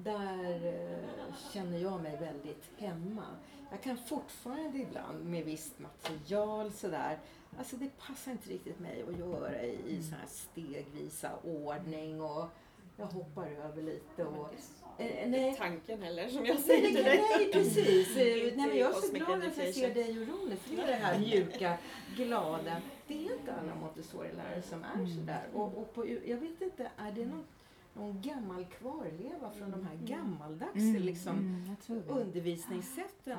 där 0.04 0.66
eh, 0.66 1.36
känner 1.54 1.80
jag 1.80 2.02
mig 2.02 2.18
väldigt 2.18 2.64
hemma. 2.78 3.26
Jag 3.72 3.82
kan 3.82 3.98
fortfarande 3.98 4.78
ibland 4.78 5.26
med 5.26 5.46
visst 5.46 5.80
material 5.80 6.72
sådär, 6.72 7.20
alltså 7.58 7.76
det 7.76 7.98
passar 7.98 8.32
inte 8.32 8.50
riktigt 8.50 8.80
mig 8.80 9.04
att 9.10 9.20
göra 9.20 9.62
i, 9.62 9.80
i 9.88 10.04
sån 10.04 10.14
här 10.14 10.28
stegvisa 10.28 11.32
ordning 11.44 12.22
och 12.22 12.50
jag 12.98 13.06
hoppar 13.06 13.48
över 13.48 13.82
lite 13.82 14.26
och... 14.26 14.50
Eh, 14.98 15.30
nej, 15.30 15.56
Tanken 15.58 16.02
heller 16.02 16.30
som 16.30 16.46
jag 16.46 16.60
säger 16.60 16.88
till 16.88 17.04
dig. 17.04 17.24
nej, 17.38 17.52
precis. 17.52 18.08
Inte 18.18 18.58
Nej, 18.58 18.68
men 18.68 18.78
jag 18.78 18.98
är 18.98 19.02
så 19.02 19.14
glad 19.14 19.44
att 19.44 19.58
jag 19.58 19.74
ser 19.74 19.94
dig 19.94 20.22
och 20.22 20.28
Ronny, 20.28 20.56
för 20.56 20.76
det 20.76 20.82
är 20.82 20.88
det 20.88 20.94
här 20.94 21.20
mjuka, 21.20 21.78
glada. 22.16 22.82
Det 23.08 23.28
är 23.28 23.40
inte 23.40 23.56
alla 23.56 23.76
Montessori-lärare 23.76 24.62
som 24.62 24.84
är 24.84 25.06
sådär. 25.06 25.50
Och, 25.54 25.78
och 25.78 25.94
på, 25.94 26.08
jag 26.08 26.38
vet 26.38 26.62
inte, 26.62 26.92
är 26.98 27.12
det 27.12 27.26
någon, 27.26 27.46
någon 27.94 28.22
gammal 28.22 28.66
kvarleva 28.66 29.52
från 29.52 29.72
de 29.72 29.86
här 29.86 29.96
gammaldags 29.96 30.76
liksom, 31.00 31.38
Mm, 31.38 31.66
jag 31.70 31.80
tror 31.80 31.96
det. 32.02 32.10
undervisningssätten? 32.14 33.38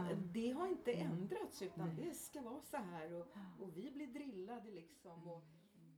Har 0.57 0.68
inte 0.68 0.92
ändrats 0.92 1.62
utan 1.62 1.96
det 1.96 2.14
ska 2.14 2.40
vara 2.40 2.61
så 2.61 2.77
här 2.77 3.12
och, 3.12 3.27
och 3.61 3.77
vi 3.77 3.90
blir 3.90 4.07
drillade 4.07 4.70
liksom. 4.70 5.29
Och, 5.29 5.42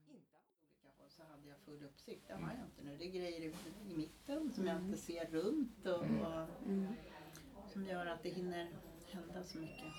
inte 0.08 0.36
olika 0.60 0.88
håll 0.98 1.10
så 1.10 1.22
hade 1.22 1.48
jag 1.48 1.58
full 1.58 1.84
uppsikt. 1.84 2.28
Det 2.28 2.34
har 2.34 2.40
jag 2.40 2.66
inte 2.66 2.82
nu. 2.82 2.96
Det 2.98 3.04
är 3.04 3.10
grejer 3.10 3.40
i, 3.40 3.54
i 3.90 3.96
mitten 3.96 4.52
som 4.52 4.66
jag 4.66 4.76
inte 4.80 4.98
ser 4.98 5.26
runt 5.26 5.86
och, 5.86 6.02
och 6.02 7.70
som 7.72 7.84
gör 7.84 8.06
att 8.06 8.22
det 8.22 8.28
hinner 8.28 8.68
hända 9.10 9.42
så 9.44 9.58
mycket. 9.58 9.92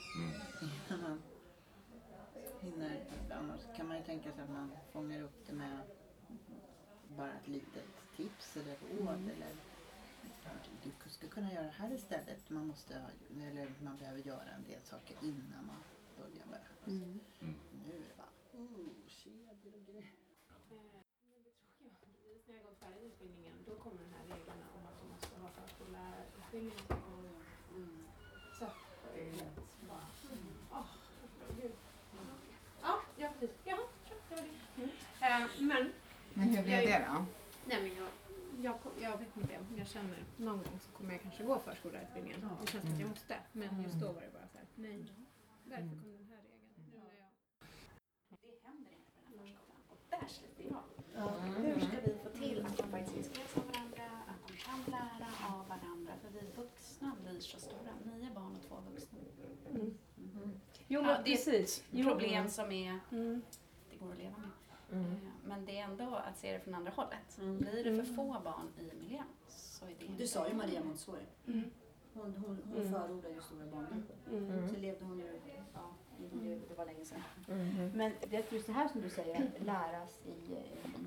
Man 1.01 1.21
hinner, 2.61 3.05
annars 3.31 3.61
kan 3.75 3.87
man 3.87 3.97
ju 3.97 4.03
tänka 4.03 4.31
sig 4.31 4.43
att 4.43 4.49
man 4.49 4.71
fångar 4.91 5.21
upp 5.21 5.47
det 5.47 5.53
med 5.53 5.79
bara 7.17 7.33
ett 7.33 7.47
litet 7.47 7.85
tips 8.15 8.57
eller 8.57 8.75
råd 8.75 9.29
eller 9.35 9.55
du 10.83 11.09
skulle 11.09 11.31
kunna 11.31 11.53
göra 11.53 11.63
det 11.63 11.77
här 11.77 11.93
istället. 11.93 12.49
Man 12.49 12.67
måste, 12.67 13.01
eller 13.41 13.73
man 13.83 13.97
behöver 13.97 14.19
göra 14.19 14.49
en 14.57 14.63
del 14.63 14.81
saker 14.81 15.17
innan 15.21 15.65
man 15.65 15.81
börjar 16.17 16.45
med. 16.45 16.61
Mm. 16.87 17.19
Nu 17.85 17.95
är 17.95 17.99
det 17.99 18.17
bara, 18.17 18.61
oh 18.61 19.07
kedjor 19.07 19.73
och 19.75 19.85
grejer. 19.85 20.11
Det. 20.69 20.79
Precis 21.79 22.47
när 22.47 22.55
jag 22.55 22.63
gått 22.63 22.79
färdigt 22.79 23.03
utbildningen 23.03 23.53
då 23.65 23.75
kommer 23.75 24.03
den 24.03 24.13
här 24.13 24.23
reglerna 24.23 24.65
om 24.75 24.85
att 24.85 25.01
de 25.01 25.07
måste 25.09 25.39
ha 25.39 25.49
förskollärarutbildning. 25.49 26.85
Mm. 27.75 28.07
Så 28.59 28.65
det 29.13 29.29
är 29.29 29.33
lätt 29.33 29.55
bara... 29.89 30.07
Åh, 30.71 30.89
gud. 31.61 31.71
Ja, 32.81 32.99
ja 33.17 33.33
precis. 33.39 33.57
Ja, 33.63 33.77
det 34.29 34.35
var 34.35 34.41
det. 34.41 34.83
Eh, 34.83 34.89
men 35.59 35.91
Men 36.33 36.49
hur 36.49 36.63
blev 36.63 36.81
det 36.85 37.05
då? 37.07 37.25
Nej, 37.65 37.81
men 37.81 37.91
jag, 37.95 38.07
jag, 38.61 38.75
jag 39.01 39.17
vet 39.17 39.37
inte, 39.37 39.53
jag 39.77 39.87
känner 39.87 40.17
någon 40.37 40.57
gång 40.57 40.79
så 40.85 40.91
kommer 40.97 41.11
jag 41.11 41.21
kanske 41.21 41.43
gå 41.43 41.59
förskollärarutbildningen. 41.59 42.41
Det 42.65 42.71
känns 42.71 42.83
som 42.85 42.93
att 42.93 42.99
jag 42.99 43.09
måste. 43.09 43.35
Men 43.51 43.83
just 43.83 43.95
då 43.95 44.11
var 44.11 44.21
det 44.21 44.33
bara 44.33 44.47
så 44.47 44.57
här, 44.57 44.67
nej. 44.75 45.05
Därför 45.65 45.83
kom 46.01 46.17
den 46.17 46.27
här 46.31 46.41
regeln. 46.43 46.91
Jag... 46.93 48.39
Det 48.41 48.67
händer 48.67 48.91
inte 48.91 49.11
på 49.15 49.21
den 49.31 49.39
här 49.39 49.55
förskolan. 49.55 49.81
Och 49.89 49.97
där 50.09 50.27
sliter 50.27 50.63
jag. 50.71 50.83
Hur 51.63 51.79
ska 51.79 51.97
vi 52.05 52.13
få 52.23 52.29
till 52.29 52.65
att 52.65 52.77
de 52.77 52.83
faktiskt 52.83 53.17
inspireras 53.17 53.57
av 53.57 53.63
varandra, 53.71 54.03
att 54.31 54.47
de 54.47 54.53
kan 54.57 54.79
lära 54.87 55.29
av 55.53 55.67
varandra? 55.67 56.13
För 56.21 56.29
vi 56.29 56.41
vuxna 56.61 57.15
blir 57.23 57.39
så 57.39 57.59
stora. 57.59 57.91
Nio 58.05 58.29
barn 58.35 58.55
och 58.55 58.67
två 58.67 58.75
vuxna. 58.91 59.19
Jo, 60.87 61.01
Ja, 61.01 61.17
det 61.25 61.31
är 61.33 61.35
precis. 61.35 61.83
ett 61.93 62.03
problem 62.03 62.49
som 62.49 62.71
är, 62.71 62.99
Mm. 63.11 63.41
det 63.91 63.97
går 63.97 64.11
att 64.11 64.17
leva 64.17 64.37
med. 64.37 64.49
Mm. 64.91 65.05
Eh, 65.11 65.17
Men 65.45 65.65
det 65.65 65.79
är 65.79 65.83
ändå 65.83 66.15
att 66.15 66.37
se 66.37 66.53
det 66.53 66.59
från 66.59 66.75
andra 66.75 66.91
hållet. 66.91 67.37
Blir 67.59 67.83
det 67.83 67.95
för 68.05 68.13
få 68.13 68.23
barn 68.43 68.67
i 68.79 68.95
miljön 68.95 69.23
så 69.47 69.85
är 69.85 69.89
det 69.99 70.05
inte 70.05 70.23
Det 70.23 70.27
sa 70.27 70.47
ju 70.47 70.53
Maria 70.53 70.83
Montessori. 70.83 71.21
Mm. 71.47 71.63
Hon, 72.13 72.23
hon, 72.45 72.61
hon 72.65 72.77
Mm. 72.81 72.91
förordar 72.93 73.29
ju 73.29 73.41
stora 73.41 73.65
barngrupper. 73.65 74.15
Mm. 74.31 74.69
Så 74.69 74.75
levde 74.79 75.05
hon 75.05 75.19
ju, 75.19 75.39
ja, 75.73 75.89
det 76.69 76.77
var 76.77 76.85
länge 76.85 77.05
sedan. 77.05 77.21
Mm. 77.49 77.91
Men 77.91 78.11
det 78.29 78.35
är 78.37 78.53
just 78.53 78.67
det 78.67 78.73
här 78.73 78.87
som 78.87 79.01
du 79.01 79.09
säger, 79.09 79.51
läras 79.59 80.19
i, 80.25 80.49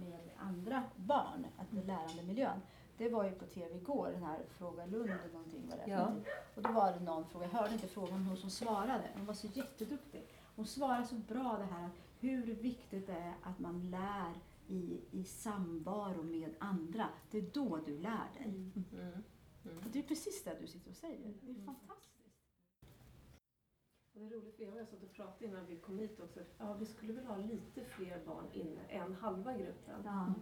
med 0.01 0.21
andra 0.39 0.83
barn, 0.97 1.47
att 1.59 1.87
lärandemiljön. 1.87 2.61
Det 2.99 3.09
var 3.09 3.25
ju 3.25 3.31
på 3.33 3.45
tv 3.47 3.75
igår, 3.77 4.11
den 4.13 4.23
här 4.23 4.39
Fråga 4.59 4.87
Lund 4.87 5.11
eller 5.11 5.33
någonting 5.33 5.69
var 5.71 5.77
det. 5.77 5.91
Ja. 5.93 6.13
Och 6.55 6.63
då 6.63 6.73
var 6.73 6.93
det 6.93 7.01
någon 7.01 7.25
fråga, 7.29 7.45
jag 7.47 7.53
hörde 7.61 7.75
inte 7.75 7.89
frågan, 7.89 8.13
men 8.13 8.27
hon 8.27 8.37
som 8.37 8.51
svarade. 8.51 9.05
Hon 9.15 9.27
var 9.27 9.35
så 9.35 9.47
jätteduktig. 9.47 10.23
Hon 10.57 10.67
svarade 10.67 11.07
så 11.07 11.15
bra 11.15 11.57
det 11.59 11.75
här 11.75 11.91
hur 12.21 12.55
viktigt 12.55 13.07
det 13.07 13.13
är 13.13 13.35
att 13.43 13.59
man 13.59 13.91
lär 13.91 14.33
i, 14.69 15.01
i 15.11 15.25
samvaro 15.25 16.23
med 16.23 16.55
andra. 16.59 17.09
Det 17.31 17.39
är 17.39 17.51
då 17.53 17.77
du 17.87 17.99
lär 17.99 18.29
dig. 18.39 18.45
Mm. 18.47 18.73
Och 19.65 19.91
det 19.93 19.99
är 19.99 20.03
precis 20.03 20.45
det 20.45 20.57
du 20.61 20.67
sitter 20.67 20.91
och 20.91 20.97
säger. 20.97 21.35
Det 21.43 21.51
är 21.51 21.65
fantastiskt. 21.65 22.07
Och 24.15 24.21
det 24.21 24.27
är 24.27 24.31
roligt, 24.31 24.57
för 24.57 24.63
jag 24.65 24.73
och 24.73 24.81
jag 24.81 24.89
satt 24.89 25.03
och 25.03 25.13
pratade 25.13 25.45
innan 25.47 25.67
vi 25.67 25.77
kom 25.77 25.99
hit 25.99 26.21
också. 26.21 26.41
Ja, 26.59 26.75
vi 26.75 26.87
skulle 26.87 27.13
väl 27.13 27.25
ha 27.27 27.37
lite 27.37 27.85
fler 27.85 28.25
barn 28.27 28.45
inne 28.53 28.81
än 28.89 29.15
halva 29.15 29.57
gruppen. 29.57 30.03
Ja. 30.05 30.35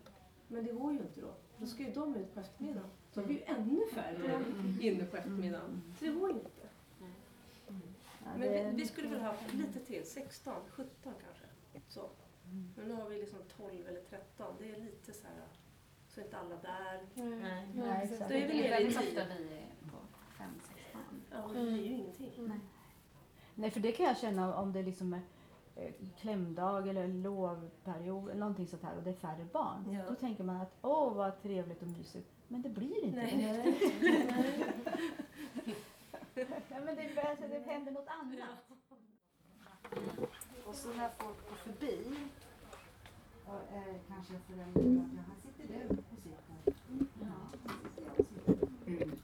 Men 0.49 0.65
det 0.65 0.73
går 0.73 0.93
ju 0.93 0.99
inte 0.99 1.21
då. 1.21 1.35
Då 1.59 1.67
ska 1.67 1.83
ju 1.83 1.93
de 1.93 2.15
ut 2.17 2.35
på 2.35 2.41
eftermiddagen. 2.41 2.91
Har 3.15 3.23
vi 3.23 3.35
ju 3.35 3.43
ännu 3.43 3.81
färre 3.93 4.45
inne 4.81 5.05
på 5.05 5.17
eftermiddagen. 5.17 5.83
Så 5.99 6.05
det 6.05 6.11
går 6.11 6.31
ju 6.31 6.35
inte. 6.39 6.69
Men 8.25 8.41
det- 8.41 8.71
vi, 8.71 8.77
vi 8.77 8.87
skulle 8.87 9.09
väl 9.09 9.21
ha 9.21 9.35
lite 9.53 9.81
till, 9.81 10.07
16, 10.07 10.55
17 10.71 10.91
kanske. 11.03 11.38
Så. 11.89 12.11
Men 12.77 12.89
nu 12.89 12.95
har 12.95 13.09
vi 13.09 13.19
liksom 13.19 13.39
12 13.57 13.87
eller 13.89 14.01
13. 14.01 14.57
Det 14.59 14.71
är 14.71 14.81
lite 14.81 15.13
så 15.13 15.27
här, 15.27 15.47
så 16.09 16.21
är 16.21 16.25
inte 16.25 16.39
alla 16.39 16.57
där. 16.57 17.01
Nej, 17.15 17.69
Då 17.75 17.85
exakt. 17.85 18.31
är 18.31 18.49
vi 18.49 18.55
nere 18.55 18.67
i 18.67 18.71
väldigt 18.71 18.97
ofta 18.97 19.25
10. 19.25 19.39
vi 19.39 19.55
är 19.55 19.91
på 19.91 19.99
fem, 20.39 20.51
sex 20.61 20.81
barn. 20.93 21.23
Ja, 21.31 21.49
men 21.53 21.65
det 21.67 21.73
är 21.73 21.85
ju 21.85 21.95
ingenting. 21.95 22.33
Nej. 22.37 22.61
Nej, 23.55 23.71
för 23.71 23.81
det 23.81 23.93
kan 23.93 24.07
jag 24.07 24.19
känna 24.19 24.57
om 24.57 24.73
det 24.73 24.83
liksom 24.83 25.13
är 25.13 25.21
eh, 25.77 25.93
klämdag 26.17 26.89
eller 26.89 27.09
lovperiod 27.09 28.31
eller 28.31 28.41
någonting 28.41 28.67
sånt 28.67 28.83
här 28.83 28.97
och 28.97 29.03
det 29.03 29.11
är 29.11 29.15
färre 29.15 29.45
barn. 29.53 29.93
Ja. 29.93 30.05
Då 30.09 30.15
tänker 30.15 30.45
man 30.45 30.57
att 30.57 30.79
åh 30.83 31.15
vad 31.15 31.43
trevligt 31.43 31.83
och 31.83 31.89
mysigt. 31.89 32.31
Men 32.49 32.63
det 32.63 32.69
blir 32.69 33.05
inte 33.05 33.21
Nej. 33.21 33.77
det. 34.05 34.35
ja, 36.69 36.81
men 36.85 36.97
det, 36.97 37.23
alltså, 37.23 37.49
det 37.49 37.63
händer 37.67 37.93
något 37.93 38.09
annat. 38.09 38.59
Och 40.69 40.75
så 40.75 40.89
när 40.89 41.11
folk 41.19 41.49
går 41.49 41.57
förbi 41.57 41.97
och 43.47 43.63
eh, 43.77 43.97
kanske 44.09 44.33
föräldrar 44.47 44.83
att 44.83 45.13
ja, 45.17 45.23
här 45.29 45.39
sitter 45.45 45.65
du 45.69 45.89
och 45.89 46.05
sitter. 46.11 46.31
Ja, 46.31 46.37
här 46.55 46.73
sitter 47.79 48.03
jag 48.05 48.13
och 48.13 48.69
sitter. 48.79 48.87
Mm. 48.87 49.19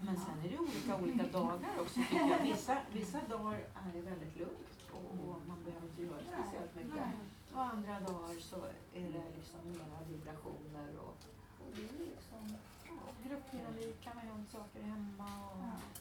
Men 0.00 0.16
sen 0.16 0.38
är 0.44 0.48
det 0.52 0.58
olika 0.58 0.96
olika 1.02 1.26
dagar 1.38 1.80
också 1.80 1.94
tycker 1.94 2.28
jag. 2.28 2.42
Vissa, 2.42 2.78
vissa 2.92 3.20
dagar 3.28 3.58
är 3.58 3.90
det 3.94 4.00
väldigt 4.00 4.36
lugnt 4.36 4.78
och, 4.92 5.10
och 5.28 5.36
man 5.48 5.58
behöver 5.64 5.86
inte 5.86 6.02
göra 6.02 6.20
speciellt 6.22 6.74
mycket. 6.76 7.08
Och 7.54 7.62
andra 7.62 8.00
dagar 8.00 8.40
så 8.40 8.56
är 8.94 9.08
det 9.16 9.24
liksom 9.36 9.60
mera 9.64 9.98
vibrationer 10.08 10.90
och, 10.98 11.16
och 11.60 11.70
det 11.76 11.82
är 11.82 11.98
liksom 12.10 12.42
ja, 12.84 13.28
gruppdynamik, 13.28 14.00
kan 14.04 14.12
ha 14.12 14.20
hänt 14.20 14.50
saker 14.50 14.82
hemma 14.82 15.30
och, 15.50 15.99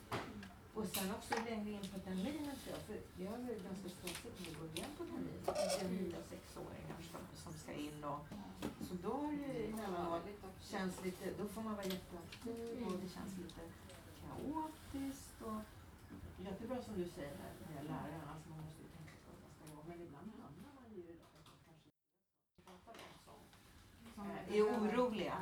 och 0.79 0.87
sen 0.95 1.11
också 1.17 1.33
längre 1.49 1.71
in 1.77 1.87
på 1.93 1.99
terminen 1.99 2.55
tror 2.61 2.71
jag, 2.75 2.81
för 2.87 2.97
jag 3.23 3.33
är 3.39 3.43
väl 3.47 3.63
ganska 3.69 3.89
stressigt 3.97 4.37
med 4.43 4.53
början 4.59 4.91
på 4.97 5.03
terminen. 5.11 5.43
Det 5.45 5.85
är 5.85 5.89
nya 6.01 6.21
sexåringar 6.31 6.99
som, 7.11 7.21
som 7.43 7.53
ska 7.61 7.71
in 7.73 8.03
och 8.03 8.25
så 8.87 8.93
då 9.05 9.13
är 9.31 9.37
det 9.43 9.53
emellanåt 9.71 10.25
känns 10.71 10.95
lite, 11.05 11.23
då 11.39 11.45
får 11.53 11.61
man 11.61 11.75
vara 11.79 11.85
jätteaktiv 11.95 12.87
och 12.87 12.95
det 13.03 13.09
känns 13.17 13.33
lite 13.43 13.61
kaotiskt 14.21 15.37
och 15.49 15.61
jättebra 16.47 16.77
som 16.85 16.93
du 17.01 17.05
säger 17.15 17.35
med, 17.41 17.53
med 17.73 17.83
läraren, 17.91 18.27
alltså 18.33 18.49
man 18.49 18.59
måste 18.65 18.81
ju 18.83 18.89
tänka 18.97 19.15
på 19.23 19.29
vad 19.31 19.39
man 19.43 19.51
ska 19.55 19.63
göra. 19.71 19.83
Men 19.89 19.97
ibland 20.07 20.29
hamnar 20.43 20.73
man 20.79 20.87
ju 20.95 21.01
i 21.11 21.13
att 21.25 21.31
man 21.47 21.57
kanske 21.67 21.89
pratar 22.65 22.93
om 23.35 23.43
som 24.15 24.25
eh, 24.31 24.55
är 24.55 24.61
oroliga. 24.75 25.37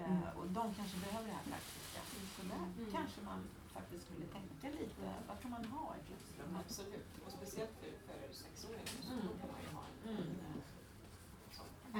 Eh, 0.00 0.28
och 0.38 0.46
de 0.58 0.64
kanske 0.78 0.96
behöver 1.06 1.26
det 1.30 1.36
här 1.38 1.46
praktiska. 1.52 2.00
Så 2.34 2.42
där 2.52 2.62
kanske 2.96 3.20
man 3.30 3.40
faktiskt 3.76 4.02
skulle 4.06 4.26
tänka 4.38 4.66
lite, 4.80 5.02
vad 5.28 5.36
kan 5.42 5.50
man 5.50 5.64
ha 5.64 5.86
i 5.98 6.00
klassrummet? 6.08 6.60
Absolut. 6.66 7.10
Och 7.26 7.32
speciellt 7.38 7.74
för, 7.80 7.90
för 8.06 8.34
sexåringar 8.42 8.86
så 9.02 9.12
Mm. 9.12 9.28
kan 9.40 9.48
man 9.54 9.60
ju 9.66 9.70
ha 9.76 9.82
en, 9.88 9.96
Mm. 10.10 10.28
en. 10.48 10.62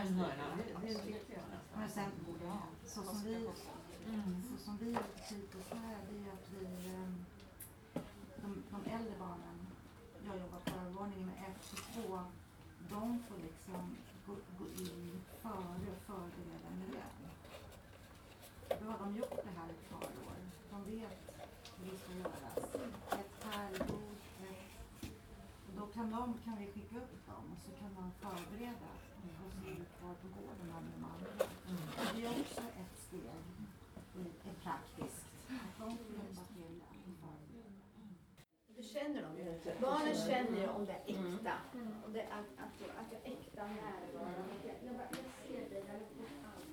En 0.00 0.08
hörna, 0.14 0.44
det, 0.56 0.86
det 0.86 0.94
tycker 0.94 1.34
jag. 1.34 1.44
Men 1.76 1.88
sen, 1.90 2.10
borde 2.26 2.52
så 2.84 3.02
som 3.02 3.22
vi, 3.24 3.34
Mm. 4.06 4.42
så 4.50 4.64
som 4.64 4.76
vi 4.76 4.90
hittills 5.28 5.68
här, 5.70 5.98
det 6.10 6.28
är 6.28 6.32
att 6.32 6.48
vi, 6.58 6.64
eh, 6.94 7.10
de, 8.42 8.62
de 8.70 8.90
äldre 8.90 9.14
barnen, 9.18 9.66
jag 10.26 10.38
jobbar 10.38 10.58
på 10.64 10.80
övervåningen 10.80 11.26
med 11.26 11.34
1 11.50 11.70
till 11.70 12.02
2, 12.04 12.20
de 12.90 13.22
får 13.28 13.36
liksom 13.42 13.96
gå, 14.26 14.32
gå 14.58 14.64
in 14.82 15.20
före 15.42 15.90
och 15.96 16.02
förbereda 16.06 16.70
miljön. 16.80 17.20
Då 18.80 18.90
har 18.90 18.98
de 18.98 19.16
gjort 19.16 19.30
det 19.44 19.50
här 19.58 19.68
ett 19.70 19.90
par 19.90 19.98
år. 19.98 20.36
De 20.70 20.84
vet 20.84 21.25
det 21.90 21.98
ska 22.02 22.12
göras. 22.22 22.58
Ett 23.20 23.32
pärlbord, 23.44 24.18
ett 24.50 25.10
och 25.66 25.72
då 25.78 25.86
kan, 25.86 26.10
de, 26.10 26.34
kan 26.44 26.56
vi 26.60 26.66
skicka 26.66 26.96
upp 26.96 27.26
dem 27.26 27.44
och 27.52 27.60
så 27.64 27.70
kan 27.80 27.94
de 27.98 28.04
förbereda 28.22 28.90
och 29.44 29.52
så 29.52 29.68
är 29.70 29.74
vi 29.80 29.84
kvar 29.98 30.14
på 30.22 30.28
gården 30.36 30.66
med 30.66 30.82
de 30.96 31.04
andra. 31.12 31.30
Och 32.00 32.16
det 32.16 32.24
är 32.26 32.30
också 32.40 32.60
ett 32.82 32.96
steg 33.06 33.44
i 34.14 34.52
praktiskt. 34.64 35.26
Att 35.64 35.74
de 35.80 35.96
får 35.96 36.12
hjälpa 36.18 36.44
till 36.54 36.82
att 36.90 37.10
förbereda. 37.22 37.76
Du 38.76 38.82
känner 38.82 39.22
dem 39.22 39.36
ju. 39.38 39.46
Barnen 39.80 40.14
känner 40.14 40.60
ju 40.60 40.68
om 40.68 40.86
det 40.86 40.92
är 40.92 41.04
äkta. 41.06 41.54
Om 42.06 42.12
det 42.12 42.20
är 42.20 42.32
att, 42.40 42.50
att, 42.64 42.74
att 43.00 43.12
jag 43.12 43.20
är 43.24 43.32
äkta 43.32 43.62
närvarande. 43.66 44.54
Jag, 44.84 44.94
bara, 44.96 45.08
jag 45.10 45.32
ser 45.42 45.70
dig, 45.70 45.82
jag 45.88 45.98
vet 45.98 46.44
allt. 46.50 46.66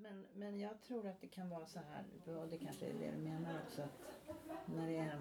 men, 0.11 0.25
men 0.35 0.59
jag 0.59 0.81
tror 0.81 1.07
att 1.07 1.21
det 1.21 1.27
kan 1.27 1.49
vara 1.49 1.65
så 1.65 1.79
här, 1.79 2.35
och 2.37 2.47
det 2.47 2.57
kanske 2.57 2.85
är 2.85 2.93
det 2.93 3.11
du 3.11 3.17
menar 3.17 3.61
också, 3.65 3.81
att 3.81 4.67
när 4.67 4.87
det 4.87 4.97
är 4.97 5.19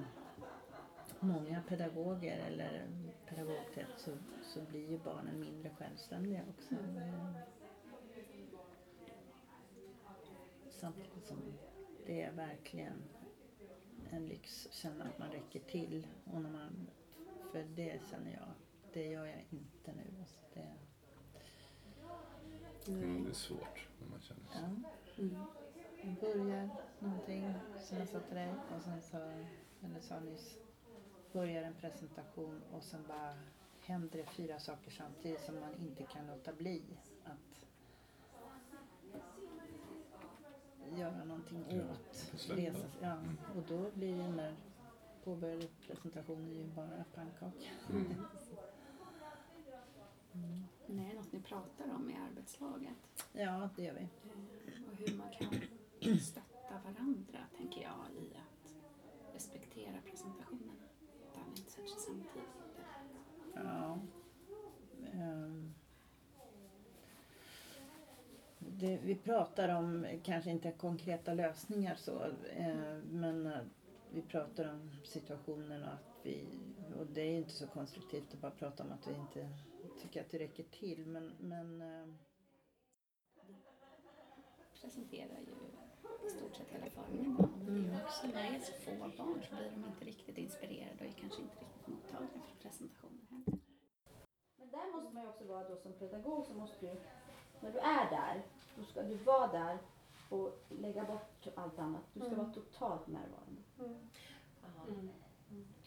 många 1.20 1.62
pedagoger 1.68 2.38
eller 2.46 2.88
pedagogtätt 3.26 3.88
så, 3.96 4.10
så 4.42 4.60
blir 4.60 4.90
ju 4.90 4.98
barnen 4.98 5.40
mindre 5.40 5.70
självständiga 5.70 6.42
också. 6.48 6.74
Eh, 6.74 7.32
Samtidigt 10.70 11.26
som 11.26 11.38
det 12.06 12.22
är 12.22 12.32
verkligen 12.32 13.02
en 14.10 14.26
lyx 14.26 14.66
att 14.66 14.74
känna 14.74 15.04
att 15.04 15.18
man 15.18 15.30
räcker 15.30 15.60
till. 15.60 16.06
Och 16.24 16.42
när 16.42 16.50
man, 16.50 16.86
för 17.52 17.62
det 17.62 18.00
känner 18.10 18.32
jag, 18.32 18.48
det 18.92 19.06
gör 19.06 19.26
jag 19.26 19.44
inte 19.50 19.92
nu. 19.92 20.20
Alltså 20.20 20.40
det, 20.54 20.66
Mm, 22.88 23.24
det 23.24 23.30
är 23.30 23.34
svårt 23.34 23.89
när 24.00 24.08
man 24.08 24.20
känner 24.20 24.42
så. 24.52 24.58
Ja. 25.16 25.46
Vi 26.02 26.14
börjar 26.20 26.68
någonting 26.98 27.54
som 27.80 27.98
jag 27.98 28.08
sa 28.08 28.20
till 28.20 28.36
dig 28.36 28.54
och 28.76 28.82
sen 28.82 29.02
så, 29.02 29.16
eller 29.86 30.00
sa 30.00 30.20
nyss, 30.20 30.58
börjar 31.32 31.62
en 31.62 31.74
presentation 31.74 32.62
och 32.72 32.82
sen 32.82 33.04
bara 33.08 33.34
händer 33.80 34.18
det 34.18 34.24
fyra 34.26 34.58
saker 34.58 34.90
samtidigt 34.90 35.40
som 35.40 35.60
man 35.60 35.74
inte 35.74 36.02
kan 36.02 36.26
låta 36.26 36.52
bli 36.52 36.82
att 37.24 37.66
göra 40.98 41.24
någonting 41.24 41.64
Ja, 41.68 41.76
åt. 41.76 42.32
Resa, 42.48 42.86
ja. 43.00 43.16
Och 43.56 43.62
då 43.68 43.90
blir 43.94 44.18
den 44.18 44.36
där 44.36 44.54
påbörjade 45.24 45.66
presentationen 45.86 46.52
ju 46.52 46.66
bara 46.66 47.04
pannkaka. 47.14 47.68
Mm. 47.90 48.14
Det 50.86 51.10
är 51.10 51.14
något 51.14 51.32
ni 51.32 51.39
pratar 51.50 51.94
om 51.94 52.10
i 52.10 52.16
arbetslaget. 52.30 53.26
Ja, 53.32 53.68
det 53.76 53.82
gör 53.82 53.94
vi. 53.94 54.00
Eh, 54.02 54.08
Och 54.90 54.96
hur 54.96 55.16
man 55.18 55.30
kan 55.30 56.18
stötta 56.20 56.74
varandra, 56.84 57.38
tänker 57.56 57.82
jag, 57.82 58.22
i 58.24 58.36
att 58.36 58.74
respektera 59.34 60.00
presentationerna. 60.10 60.72
Att 61.30 61.36
alla 61.36 61.46
inte 61.56 61.70
sätter 61.70 61.88
sig 61.88 62.00
samtidigt. 62.00 62.48
Ja. 63.54 63.98
Ehm. 65.12 65.74
Det, 68.58 69.00
vi 69.04 69.14
pratar 69.14 69.68
om, 69.68 70.06
kanske 70.22 70.50
inte 70.50 70.72
konkreta 70.72 71.34
lösningar 71.34 71.94
så, 71.94 72.24
eh, 72.56 72.98
men 73.10 73.46
eh, 73.46 73.58
vi 74.12 74.22
pratar 74.22 74.72
om 74.72 74.90
situationen 75.04 75.82
och 75.82 75.88
att 75.92 76.20
vi, 76.22 76.44
och 76.98 77.06
det 77.06 77.20
är 77.20 77.36
inte 77.36 77.50
så 77.50 77.66
konstruktivt 77.66 78.34
att 78.34 78.40
bara 78.40 78.50
prata 78.50 78.82
om 78.84 78.92
att 78.92 79.08
vi 79.08 79.14
inte 79.14 79.48
tycker 80.02 80.20
att 80.20 80.30
det 80.30 80.38
räcker 80.38 80.64
till, 80.64 81.06
men, 81.06 81.32
men 81.40 81.82
eh, 81.82 82.14
presenterar 84.80 85.40
ju 85.40 85.54
i 86.26 86.30
stort 86.30 86.56
sett 86.56 86.68
hela 86.68 86.90
förmiddagen. 86.90 87.50
Men 87.64 87.82
det 87.82 87.94
är 87.94 88.04
också, 88.04 88.26
när 88.26 88.50
det 88.50 88.56
är 88.56 88.60
så 88.60 88.72
få 88.72 88.90
barn 88.90 89.42
så 89.48 89.56
blir 89.56 89.70
de 89.70 89.84
inte 89.84 90.04
riktigt 90.04 90.38
inspirerade 90.38 90.94
och 90.98 91.06
är 91.06 91.12
kanske 91.12 91.42
inte 91.42 91.60
riktigt 91.60 91.86
mottagliga 91.86 92.42
för 92.48 92.62
presentationer 92.62 93.22
heller. 93.30 93.58
Men 94.56 94.70
där 94.70 94.92
måste 94.92 95.14
man 95.14 95.22
ju 95.22 95.28
också 95.28 95.44
vara 95.44 95.68
då 95.68 95.76
som 95.76 95.92
pedagog 95.92 96.46
så 96.46 96.54
måste 96.54 96.86
du, 96.86 97.00
när 97.60 97.72
du 97.72 97.78
är 97.78 98.10
där, 98.10 98.46
då 98.76 98.84
ska 98.84 99.02
du 99.02 99.14
vara 99.14 99.52
där 99.52 99.78
och 100.30 100.64
lägga 100.68 101.04
bort 101.04 101.46
allt 101.56 101.78
annat. 101.78 102.02
Du 102.12 102.20
ska 102.20 102.34
vara 102.34 102.52
totalt 102.52 103.06
närvarande. 103.06 103.62
Mm. 104.88 105.10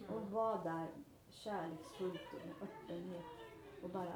Och 0.08 0.32
vara 0.32 0.63
där 0.63 0.88
kärleksfullt 1.30 2.21
och 2.34 2.47
med 2.47 2.56
öppenhet 2.62 3.43
och 3.84 3.89
bara 3.89 4.13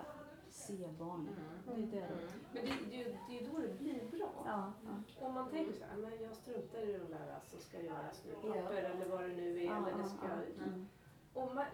se 0.50 0.88
barnen. 1.00 1.36
Det 1.66 1.98
är 1.98 2.02
det. 2.02 2.18
Men 2.54 2.66
det, 2.66 2.72
det, 2.98 3.18
det 3.30 3.40
är 3.40 3.52
då 3.52 3.58
det 3.58 3.80
blir 3.80 4.10
bra. 4.12 4.30
Ja, 4.46 4.74
ja. 4.86 5.26
Om 5.28 5.34
man 5.34 5.50
tänker 5.50 5.74
så 5.74 5.84
här, 5.86 5.98
men 5.98 6.22
jag 6.24 6.36
struntar 6.36 6.80
i 6.80 6.92
de 6.94 7.12
där 7.14 7.40
som 7.44 7.60
ska 7.60 7.82
göras 7.82 8.24
nu, 8.26 8.32
Ja. 8.48 8.54
papper 8.54 8.76
eller 8.84 9.06
vad 9.10 9.22
det 9.22 9.28
nu 9.28 9.60
är. 9.62 9.66
Ja, 9.66 9.78
eller 9.78 9.98
det 9.98 10.04
ja, 10.04 10.08
ska, 10.08 10.28
ja. 10.28 10.64
Mm. 10.66 10.88
och 11.34 11.56
man, 11.56 11.66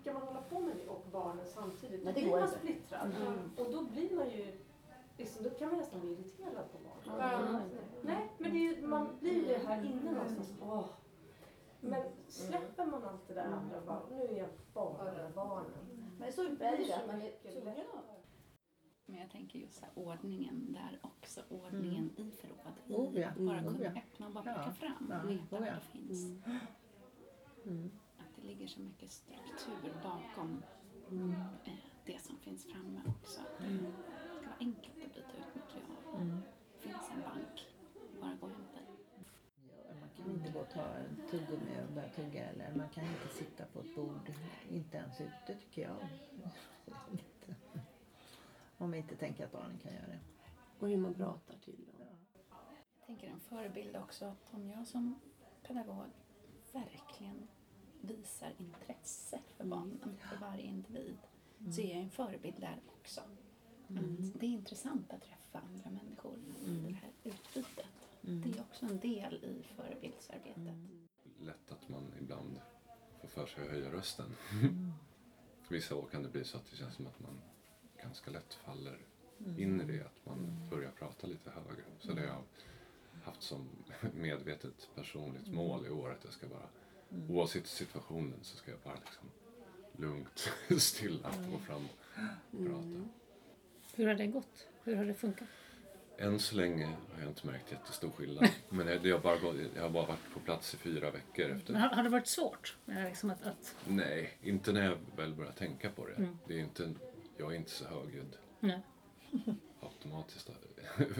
ska 0.00 0.12
man 0.12 0.22
hålla 0.22 0.42
på 0.42 0.60
med 0.60 0.76
det 0.76 0.88
och 0.88 1.04
barnen 1.12 1.46
samtidigt, 1.46 2.00
då 2.00 2.04
Nej, 2.04 2.14
det 2.14 2.20
blir 2.20 2.30
går 2.30 2.38
man 2.40 2.48
inte. 2.48 2.58
splittrad. 2.58 3.14
Mm. 3.26 3.50
Och 3.58 3.72
då 3.72 3.84
blir 3.84 4.16
man 4.16 4.30
ju, 4.30 4.58
liksom, 5.16 5.44
då 5.44 5.50
kan 5.50 5.68
man 5.68 5.78
nästan 5.78 6.00
bli 6.00 6.12
irriterad 6.12 6.64
på 6.72 6.78
barnen. 6.78 7.30
Ja, 7.32 7.38
Mm. 7.48 7.62
Nej, 8.02 8.28
men 8.38 8.52
det 8.52 8.58
är, 8.58 8.74
ju- 8.76 8.86
man 8.86 9.08
blir 9.20 9.48
ju 9.48 9.54
här 9.66 9.84
inne 9.84 10.12
någonstans. 10.12 10.52
Åh. 10.62 10.84
Men 11.80 12.02
släpper 12.28 12.86
man 12.86 13.04
allt 13.04 13.28
det 13.28 13.34
där 13.34 13.44
andra 13.44 13.76
och 13.78 13.86
bara, 13.86 14.00
nu 14.10 14.22
är 14.22 14.38
jag 14.38 14.48
bara 14.74 15.30
barnen. 15.34 16.03
Men 16.24 16.32
så 16.32 16.42
är 16.44 16.76
det 16.78 16.94
att 16.94 17.06
man 17.06 17.22
är 17.22 17.30
tvungen 17.52 17.68
att 17.94 18.26
Men 19.06 19.16
jag 19.20 19.30
tänker 19.30 19.58
just 19.58 19.74
så 19.78 19.84
här, 19.84 19.92
ordningen 19.94 20.72
där 20.72 20.98
också. 21.02 21.40
Ordningen 21.48 22.10
i 22.16 22.30
förråd. 22.30 22.72
I 22.86 22.94
Oh 22.94 23.20
ja, 23.20 23.28
att 23.28 23.36
bara 23.36 23.58
oh 23.60 23.66
kunna 23.72 23.84
ja. 23.84 23.90
öppna 23.90 24.26
och 24.26 24.32
bara 24.32 24.44
Ja, 24.46 24.54
plocka 24.54 24.72
fram 24.72 25.06
ja, 25.10 25.22
och 25.22 25.30
veta 25.30 25.42
oh 25.56 25.60
vad 25.60 25.62
det 25.62 25.80
finns. 25.92 26.24
Mm. 27.64 27.90
Att 28.18 28.36
det 28.36 28.42
ligger 28.46 28.66
så 28.66 28.80
mycket 28.80 29.10
struktur 29.12 29.94
bakom 30.02 30.62
Mm. 31.10 31.30
eh, 31.64 31.72
det 32.04 32.18
som 32.24 32.36
finns 32.38 32.64
framme 32.64 33.00
också. 33.06 33.40
Det 33.58 33.64
ska 34.36 34.46
vara 34.46 34.56
enkelt 34.60 34.96
att 35.04 35.14
byta 35.14 35.18
ut 35.38 35.54
material. 35.54 36.22
Mm. 36.22 36.40
Det 36.82 36.88
finns 36.88 37.10
en 37.14 37.22
bank. 37.22 37.68
Bara 38.20 38.34
gå 38.40 38.46
och 38.46 38.52
hämta 38.52 38.80
i. 38.80 38.84
Ja, 39.88 39.94
Man 40.00 40.08
kan 40.16 40.30
inte 40.34 40.52
gå 40.52 40.58
och 40.60 40.70
ta 40.70 40.80
en 40.84 41.13
tuggummi 41.38 41.82
och 41.86 41.92
börja 41.92 42.08
tugga 42.08 42.44
eller 42.44 42.72
man 42.76 42.88
kan 42.88 43.04
inte 43.04 43.28
sitta 43.34 43.64
på 43.64 43.80
ett 43.80 43.94
bord, 43.94 44.32
inte 44.70 44.96
ens 44.96 45.20
ute 45.20 45.60
tycker 45.60 45.82
jag. 45.82 45.96
Om 48.78 48.90
vi 48.90 48.98
inte 48.98 49.16
tänker 49.16 49.44
att 49.44 49.52
barnen 49.52 49.78
kan 49.78 49.92
göra 49.92 50.06
det. 50.06 50.20
Och 50.78 50.88
hur 50.88 50.96
man 50.96 51.14
pratar 51.14 51.54
till 51.58 51.84
dem. 51.98 52.06
Jag 52.98 53.06
tänker 53.06 53.28
en 53.28 53.40
förebild 53.40 53.96
också 53.96 54.24
att 54.24 54.54
om 54.54 54.70
jag 54.70 54.86
som 54.86 55.20
pedagog 55.66 56.06
verkligen 56.72 57.48
visar 58.00 58.52
intresse 58.58 59.40
för 59.56 59.64
barnen, 59.64 60.16
för 60.30 60.36
varje 60.36 60.62
individ, 60.62 61.18
så 61.74 61.80
är 61.80 61.88
jag 61.88 62.02
en 62.02 62.10
förebild 62.10 62.60
där 62.60 62.80
också. 63.00 63.20
Att 63.20 64.40
det 64.40 64.46
är 64.46 64.50
intressant 64.50 65.12
att 65.12 65.22
träffa 65.22 65.58
andra 65.58 65.90
människor, 65.90 66.36
det 66.88 66.92
här 66.92 67.10
utbytet. 67.24 67.86
Det 68.20 68.58
är 68.58 68.60
också 68.60 68.86
en 68.86 68.98
del 68.98 69.34
i 69.34 69.62
förebildsarbetet. 69.76 70.74
Lätt 71.44 71.72
att 71.72 71.88
man 71.88 72.12
ibland 72.20 72.60
får 73.20 73.28
för 73.28 73.46
sig 73.46 73.64
att 73.64 73.70
höja 73.70 73.92
rösten. 73.92 74.36
Vissa 75.68 75.94
år 75.94 76.06
kan 76.12 76.22
det 76.22 76.28
bli 76.28 76.44
så 76.44 76.56
att 76.56 76.70
det 76.70 76.76
känns 76.76 76.94
som 76.94 77.06
att 77.06 77.20
man 77.20 77.40
ganska 78.02 78.30
lätt 78.30 78.54
faller 78.54 78.98
in 79.58 79.80
i 79.80 79.84
det, 79.84 80.00
att 80.00 80.26
man 80.26 80.68
börjar 80.70 80.90
prata 80.90 81.26
lite 81.26 81.50
högre. 81.50 81.84
Så 82.00 82.12
det 82.12 82.20
har 82.20 82.28
jag 82.28 82.42
haft 83.24 83.42
som 83.42 83.68
medvetet 84.14 84.88
personligt 84.94 85.48
mål 85.48 85.86
i 85.86 85.90
år 85.90 86.10
att 86.10 86.24
jag 86.24 86.32
ska 86.32 86.46
bara, 86.46 86.68
oavsett 87.28 87.66
situationen 87.66 88.38
så 88.42 88.56
ska 88.56 88.70
jag 88.70 88.80
bara 88.80 88.94
liksom 88.94 89.30
lugnt, 89.96 90.50
stilla 90.82 91.30
gå 91.52 91.58
fram 91.58 91.88
och 92.50 92.66
prata. 92.66 93.08
Hur 93.94 94.06
har 94.06 94.14
det 94.14 94.26
gått? 94.26 94.66
Hur 94.84 94.96
har 94.96 95.04
det 95.04 95.14
funkat? 95.14 95.48
Än 96.18 96.38
så 96.38 96.56
länge 96.56 96.86
har 96.86 97.20
jag 97.20 97.28
inte 97.28 97.46
märkt 97.46 97.72
jättestor 97.72 98.10
skillnad. 98.10 98.48
Men 98.68 98.86
det 99.02 99.10
har 99.10 99.18
bara 99.18 99.36
gått, 99.38 99.56
jag 99.74 99.82
har 99.82 99.90
bara 99.90 100.06
varit 100.06 100.32
på 100.34 100.40
plats 100.40 100.74
i 100.74 100.76
fyra 100.76 101.10
veckor 101.10 101.50
efter 101.50 101.72
Men 101.72 101.82
har, 101.82 101.88
har 101.88 102.02
det 102.02 102.08
varit 102.08 102.26
svårt? 102.26 102.76
Liksom 102.86 103.30
att, 103.30 103.42
att, 103.46 103.76
Nej, 103.88 104.38
inte 104.42 104.72
när 104.72 104.84
jag 104.84 104.98
väl 105.16 105.34
börjar 105.34 105.52
tänka 105.52 105.90
på 105.90 106.06
det. 106.06 106.12
Mm. 106.14 106.38
det 106.46 106.54
är 106.54 106.58
inte, 106.58 106.94
jag 107.36 107.52
är 107.52 107.56
inte 107.56 107.70
så 107.70 107.84
högljudd 107.84 108.36
nej. 108.60 108.80
automatiskt 109.80 110.50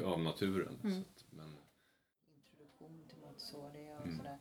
av 0.04 0.20
naturen. 0.22 0.78
Mm. 0.84 0.94
Så 0.94 1.00
att, 1.00 1.24
men 1.30 1.56
Introduktion 2.36 3.04
till 3.08 3.18
Montessori 3.18 3.94
och 4.00 4.06
Mm. 4.06 4.16
sådär. 4.18 4.38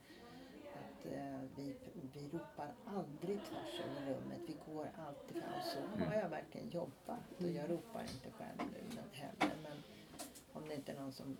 Att 0.75 1.05
eh, 1.05 1.49
vi, 1.55 1.75
vi 2.13 2.27
ropar 2.29 2.73
aldrig 2.85 3.37
tvärs 3.49 3.79
över 3.85 4.13
rummet. 4.13 4.39
Vi 4.47 4.57
går 4.73 4.89
alltid 5.07 5.43
fram. 5.43 5.61
Så 5.63 6.05
har 6.05 6.15
jag 6.15 6.29
verkligen 6.29 6.69
jobbat. 6.69 7.19
Och 7.37 7.47
jag 7.47 7.69
ropar 7.69 8.01
inte 8.01 8.31
själv 8.37 8.57
nu 8.57 9.01
heller. 9.11 9.55
Men 9.63 9.77
om 10.53 10.67
det 10.67 10.75
inte 10.75 10.91
är 10.91 10.99
någon 10.99 11.11
som 11.11 11.37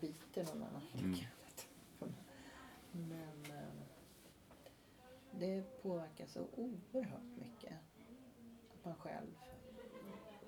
biter 0.00 0.44
någon 0.44 0.62
annan. 0.62 0.82
Mm. 0.94 1.14
Men 2.92 3.44
eh, 3.44 3.68
det 5.30 5.82
påverkar 5.82 6.26
så 6.26 6.46
oerhört 6.56 7.38
mycket. 7.38 7.72
Att 8.74 8.84
man 8.84 8.94
själv... 8.94 9.38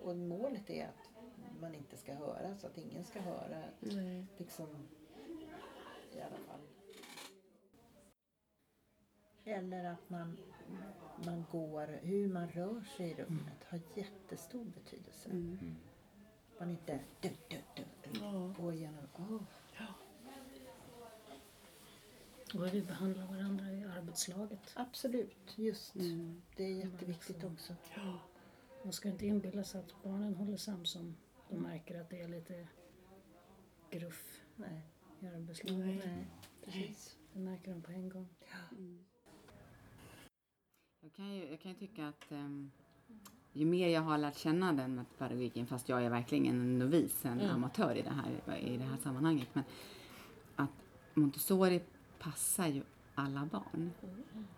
Och 0.02 0.16
målet 0.16 0.70
är 0.70 0.86
att 0.86 1.10
man 1.60 1.74
inte 1.74 1.96
ska 1.96 2.14
höra, 2.14 2.56
så 2.56 2.66
att 2.66 2.78
ingen 2.78 3.04
ska 3.04 3.20
höra. 3.20 3.62
Nej. 3.80 4.26
Liksom, 4.36 4.68
i 6.12 6.20
alla 6.20 6.36
fall. 6.46 6.60
Eller 9.44 9.84
att 9.84 10.10
man, 10.10 10.36
man 11.24 11.44
går, 11.50 11.86
hur 12.02 12.28
man 12.28 12.48
rör 12.48 12.80
sig 12.96 13.10
i 13.10 13.14
rummet 13.14 13.64
har 13.68 13.80
jättestor 13.94 14.64
betydelse. 14.64 15.30
Mm. 15.30 15.76
Man 16.58 16.70
inte 16.70 17.00
du, 17.20 17.30
du, 17.48 17.56
du, 18.12 18.20
går 18.62 18.74
igenom, 18.74 19.04
åh, 19.18 19.42
Och 22.54 22.60
hur 22.60 22.70
vi 22.70 22.82
behandlar 22.82 23.26
varandra 23.26 23.72
i 23.72 23.84
arbetslaget. 23.84 24.72
Absolut, 24.74 25.58
just. 25.58 25.94
Det 26.56 26.64
är 26.64 26.74
jätteviktigt 26.74 27.44
också. 27.44 27.74
Man 28.84 28.92
ska 28.92 29.08
inte 29.08 29.26
inbilla 29.26 29.64
sig 29.64 29.80
att 29.80 30.02
barnen 30.02 30.34
håller 30.34 30.56
sams 30.56 30.96
om 30.96 31.16
de 31.48 31.56
märker 31.56 32.00
att 32.00 32.10
det 32.10 32.20
är 32.20 32.28
lite 32.28 32.68
gruff 33.90 34.42
Nej. 34.56 34.82
i 35.20 35.26
arbetslaget. 35.26 36.04
Nej, 36.04 36.26
precis. 36.64 37.18
Det 37.32 37.40
märker 37.40 37.70
de 37.70 37.82
på 37.82 37.92
en 37.92 38.08
gång. 38.08 38.28
Jag 41.00 41.12
kan 41.12 41.34
ju, 41.34 41.50
jag 41.50 41.60
kan 41.60 41.72
ju 41.72 41.78
tycka 41.78 42.08
att 42.08 42.30
ehm, 42.30 42.70
ju 43.58 43.64
mer 43.66 43.88
jag 43.88 44.02
har 44.02 44.18
lärt 44.18 44.36
känna 44.38 44.72
den 44.72 45.04
pedagogiken, 45.18 45.66
fast 45.66 45.88
jag 45.88 46.04
är 46.04 46.10
verkligen 46.10 46.46
en 46.46 46.78
novis, 46.78 47.24
en 47.24 47.40
Mm. 47.40 47.54
amatör 47.54 47.94
i 47.94 48.02
det, 48.02 48.10
här, 48.10 48.56
i 48.58 48.76
det 48.76 48.84
här 48.84 48.96
sammanhanget, 49.02 49.48
men 49.52 49.64
att 50.56 50.70
Montessori 51.14 51.80
passar 52.18 52.66
ju 52.66 52.82
alla 53.14 53.48
barn. 53.52 53.90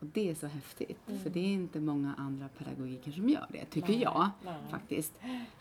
Och 0.00 0.06
det 0.06 0.30
är 0.30 0.34
så 0.34 0.46
häftigt, 0.46 0.98
för 1.22 1.30
det 1.30 1.40
är 1.40 1.52
inte 1.52 1.80
många 1.80 2.14
andra 2.14 2.48
pedagogiker 2.48 3.12
som 3.12 3.28
gör 3.28 3.46
det, 3.50 3.64
tycker 3.64 3.88
Nej, 3.88 4.02
jag 4.02 4.30
nej. 4.44 4.54
faktiskt. 4.70 5.12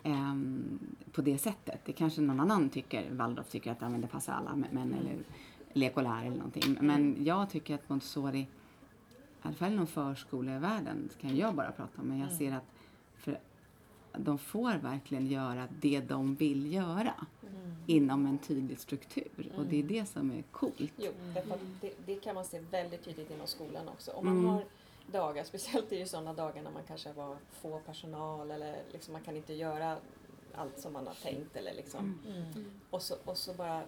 Ehm, 0.04 0.80
på 1.12 1.22
det 1.22 1.38
sättet. 1.38 1.82
Det 1.86 1.94
kanske 1.94 2.22
någon 2.22 2.40
annan 2.40 2.70
tycker, 2.70 3.12
Waldorf 3.12 3.50
tycker 3.50 3.72
att 3.72 3.82
ja, 3.82 3.90
men 3.90 4.02
det 4.02 4.08
passar 4.08 4.34
alla 4.34 4.56
män 4.56 4.94
eller 4.94 5.18
lek 5.74 5.98
och 5.98 6.04
lär 6.04 6.26
eller 6.26 6.36
någonting. 6.38 6.78
Men 6.82 7.24
jag 7.26 7.50
tycker 7.50 7.76
att 7.76 7.90
Montessori, 7.90 8.40
i 8.40 8.48
alla 9.42 9.56
fall 9.56 9.74
inom 9.74 9.88
förskolevärlden, 9.88 11.10
kan 11.22 11.36
jag 11.38 11.56
bara 11.56 11.72
prata 11.72 12.02
om, 12.02 12.08
men 12.08 12.20
jag 12.20 12.32
ser 12.32 12.52
att 12.56 12.66
för 13.20 13.40
de 14.18 14.38
får 14.38 14.74
verkligen 14.74 15.28
göra 15.28 15.68
det 15.82 16.00
de 16.00 16.36
vill 16.36 16.74
göra 16.74 17.14
inom 17.88 18.26
en 18.26 18.38
tydlig 18.38 18.80
struktur. 18.80 19.52
Och 19.58 19.66
det 19.66 19.80
är 19.80 19.84
det 19.84 20.06
som 20.06 20.32
är 20.32 20.42
coolt. 20.52 20.92
Jo, 20.98 21.12
det, 21.82 21.94
det 22.06 22.16
kan 22.16 22.36
man 22.36 22.46
se 22.46 22.60
väldigt 22.60 23.04
tydligt 23.04 23.32
inom 23.32 23.48
skolan 23.48 23.90
också. 23.90 24.12
Om 24.12 24.26
man 24.26 24.38
Mm. 24.38 24.50
har 24.50 24.64
dagar, 25.12 25.44
speciellt 25.44 25.92
i 25.92 26.06
sådana 26.06 26.34
dagar 26.34 26.64
när 26.64 26.72
man 26.72 26.84
kanske 26.88 27.14
var 27.14 27.38
få 27.52 27.80
personal 27.80 28.52
eller 28.52 28.84
liksom 28.92 29.14
man 29.14 29.22
kan 29.22 29.36
inte 29.36 29.54
göra 29.54 29.98
allt 30.56 30.80
som 30.80 30.94
man 30.94 31.08
har 31.08 31.14
tänkt 31.14 31.56
eller 31.56 31.74
liksom. 31.74 32.20
Mm. 32.28 32.66
Och, 32.90 33.02
så, 33.02 33.16
och 33.26 33.38
så 33.38 33.54
bara 33.54 33.84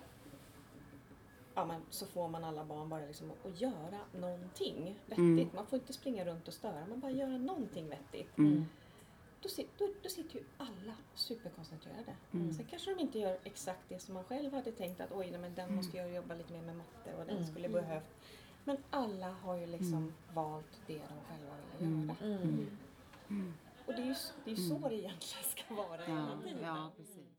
Ja, 1.56 1.66
men 1.66 1.82
så 1.90 2.06
får 2.06 2.28
man 2.28 2.44
alla 2.44 2.66
barn 2.66 2.90
bara 2.90 3.06
liksom 3.06 3.32
att 3.46 3.62
göra 3.62 4.00
någonting 4.20 5.00
vettigt. 5.06 5.18
Mm. 5.18 5.50
Man 5.56 5.66
får 5.66 5.80
inte 5.80 5.94
springa 5.94 6.26
runt 6.26 6.48
och 6.48 6.54
störa, 6.54 6.86
man 6.90 7.00
bara 7.00 7.12
göra 7.12 7.38
någonting 7.38 7.90
vettigt. 7.90 8.38
Mm. 8.38 8.66
Då, 9.42 9.50
sit, 9.50 9.70
då, 9.78 9.90
då 10.04 10.10
sitter 10.10 10.36
ju 10.40 10.44
alla 10.58 10.94
superkoncentrerade. 11.16 12.16
Mm. 12.34 12.54
Sen 12.54 12.66
kanske 12.70 12.94
de 12.94 13.00
inte 13.02 13.20
gör 13.20 13.38
exakt 13.44 13.80
det 13.90 14.00
som 14.00 14.14
man 14.14 14.24
själv 14.24 14.54
hade 14.54 14.72
tänkt 14.72 15.02
att 15.02 15.12
oj, 15.12 15.38
men 15.42 15.56
den 15.56 15.76
måste 15.76 15.98
jag 15.98 16.14
jobba 16.14 16.36
lite 16.36 16.54
mer 16.54 16.62
med 16.62 16.76
matte 16.76 17.14
och 17.20 17.26
den 17.26 17.38
Mm. 17.38 17.52
skulle 17.52 17.70
behövt. 17.70 18.10
Men 18.64 18.78
alla 18.90 19.30
har 19.32 19.56
ju 19.56 19.68
liksom 19.68 20.14
valt 20.34 20.82
det 20.88 20.94
de 20.94 21.00
själva 21.30 21.56
vill 21.80 21.88
Mm. 21.88 22.08
göra. 22.08 22.36
Mm. 23.30 23.54
Och 23.86 23.94
det 23.94 24.02
är 24.02 24.06
ju, 24.06 24.16
det 24.46 24.52
är 24.52 24.56
ju 24.56 24.70
så 24.70 24.90
det 24.90 24.96
egentligen 24.96 25.44
ska 25.44 25.74
vara 25.76 26.02
Ja, 26.02 26.06
hela 26.06 26.42
tiden. 26.44 26.64
ja, 26.64 26.92
precis. 26.98 27.31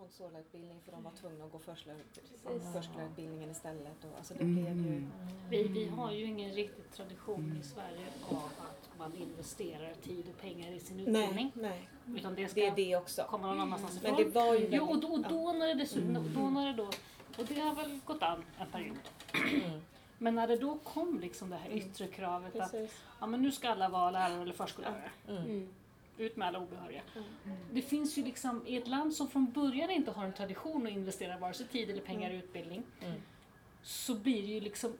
Montessori-utbildning 0.00 0.80
för 0.84 0.92
de 0.92 1.02
var 1.02 1.10
tvungna 1.10 1.44
att 1.44 1.52
gå 1.52 1.58
förskollärarutbildningen 1.58 3.50
istället. 3.50 4.04
Och, 4.04 4.18
alltså 4.18 4.34
det 4.34 4.40
Mm. 4.44 4.54
blev 4.64 4.76
ju... 4.92 5.06
Vi, 5.50 5.68
vi 5.68 5.86
har 5.88 6.12
ju 6.12 6.24
ingen 6.24 6.50
riktig 6.52 6.90
tradition 6.92 7.58
i 7.60 7.64
Sverige 7.64 8.06
av 8.28 8.36
att 8.58 8.90
man 8.98 9.14
investerar 9.16 9.94
tid 10.02 10.28
och 10.34 10.40
pengar 10.40 10.72
i 10.72 10.80
sin 10.80 11.00
utbildning. 11.00 11.52
Nej, 11.54 11.88
nej. 12.06 12.16
Utan 12.18 12.34
det 12.34 12.48
ska 12.48 12.60
Det 12.60 12.66
är 12.66 12.76
det 12.76 12.96
också. 12.96 13.22
komma 13.28 13.46
någon 13.46 13.60
annanstans 13.60 14.02
Men 14.02 14.12
ifrån. 14.14 14.24
det 14.24 14.30
var 14.30 14.54
ju 14.54 14.68
Jo, 14.70 14.84
och 14.84 15.00
då, 15.00 15.08
och 15.08 15.20
då 15.28 15.52
när 15.52 15.66
det 15.66 15.74
dessutom, 15.74 16.16
Mm. 16.16 16.34
då 16.34 16.50
när 16.50 16.66
det 16.66 16.72
då, 16.72 16.86
och 17.38 17.44
det 17.48 17.60
har 17.60 17.74
väl 17.74 18.00
gått 18.04 18.22
an 18.22 18.44
en 18.58 18.66
period. 18.70 18.98
Mm. 19.64 19.80
Men 20.18 20.34
när 20.34 20.46
det 20.48 20.56
då 20.56 20.78
kom 20.78 21.20
liksom 21.20 21.50
det 21.50 21.56
här 21.56 21.70
yttre 21.70 22.06
kravet 22.06 22.56
att 22.56 22.70
Precis. 22.72 23.00
ja, 23.20 23.26
men 23.26 23.42
nu 23.42 23.52
ska 23.52 23.68
alla 23.68 23.88
vara 23.88 24.10
lärare 24.10 24.42
eller 24.42 24.52
förskollärare. 24.52 25.10
Mm. 25.28 25.68
Ut 26.20 26.36
med 26.36 26.48
alla 26.48 26.58
obehöriga. 26.58 27.02
Det 27.72 27.82
finns 27.82 28.18
ju 28.18 28.24
liksom 28.24 28.66
i 28.66 28.76
ett 28.76 28.88
land 28.88 29.12
som 29.14 29.28
från 29.28 29.52
början 29.52 29.90
inte 29.90 30.10
har 30.10 30.24
en 30.24 30.32
tradition 30.32 30.86
att 30.86 30.92
investera 30.92 31.38
vare 31.38 31.54
sig 31.54 31.66
tid 31.66 31.90
eller 31.90 32.02
pengar 32.02 32.30
i 32.30 32.36
utbildning. 32.36 32.82
Mm. 33.00 33.20
Så 33.82 34.14
blir 34.14 34.42
det 34.42 34.48
ju 34.48 34.60
liksom 34.60 34.92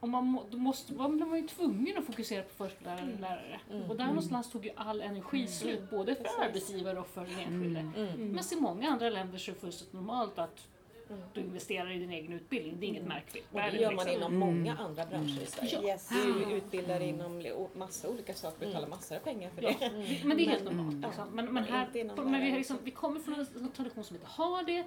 om 0.00 0.10
man, 0.10 0.26
må- 0.26 0.44
då 0.50 0.56
måste, 0.58 0.92
man 0.94 1.16
blir 1.16 1.26
man 1.26 1.40
ju 1.40 1.48
tvungen 1.48 1.98
att 1.98 2.04
fokusera 2.04 2.42
på 2.42 2.54
förskollärare 2.54 3.12
och 3.14 3.20
lärare. 3.20 3.60
Mm. 3.70 3.90
Och 3.90 3.96
där 3.96 4.06
någonstans 4.06 4.50
tog 4.50 4.64
ju 4.64 4.70
all 4.76 5.00
energi 5.00 5.46
slut, 5.46 5.90
både 5.90 6.14
för 6.14 6.22
Precis. 6.22 6.38
arbetsgivare 6.40 7.00
och 7.00 7.06
för 7.06 7.20
den 7.20 7.38
enskilde. 7.38 7.80
Mm. 7.80 8.32
Men 8.32 8.44
i 8.52 8.60
många 8.60 8.88
andra 8.88 9.10
länder 9.10 9.38
så 9.38 9.50
är 9.50 9.54
det 9.54 9.60
fullständigt 9.60 9.92
normalt 9.94 10.38
att 10.38 10.68
Mm. 11.10 11.22
du 11.32 11.40
investerar 11.40 11.90
i 11.90 11.98
din 11.98 12.10
egen 12.10 12.32
utbildning. 12.32 12.76
Det 12.80 12.86
är 12.86 12.88
inget 12.88 13.06
märkligt. 13.06 13.46
Och 13.52 13.60
det 13.60 13.70
gör 13.78 13.92
man 13.92 14.06
liksom. 14.06 14.22
inom 14.22 14.36
många 14.36 14.76
andra 14.76 15.06
branscher 15.06 15.42
i 15.42 15.46
Sverige. 15.46 15.78
Ja. 15.82 15.98
Vi 16.10 16.44
är 16.44 16.50
ju 16.50 16.56
utbildare 16.56 17.04
inom 17.04 17.44
och 17.56 17.76
massa 17.76 18.08
olika 18.08 18.34
saker, 18.34 18.66
betalar 18.66 18.88
massor 18.88 19.16
av 19.16 19.20
pengar 19.20 19.50
för 19.50 19.62
Ja, 19.62 19.72
det. 19.80 19.88
vi- 19.88 20.20
men 20.24 20.36
det 20.36 20.42
är 20.46 20.48
helt 20.50 20.64
normalt. 20.64 20.96
ja, 21.02 21.08
Liksom. 21.08 21.28
Men, 21.30 21.52
men, 21.52 21.64
här, 21.64 21.88
men 22.24 22.40
vi, 22.42 22.50
liksom, 22.52 22.78
vi 22.84 22.90
kommer 22.90 23.20
från 23.20 23.34
en 23.56 23.70
tradition 23.70 24.04
som 24.04 24.16
inte 24.16 24.28
har 24.28 24.62
det 24.62 24.84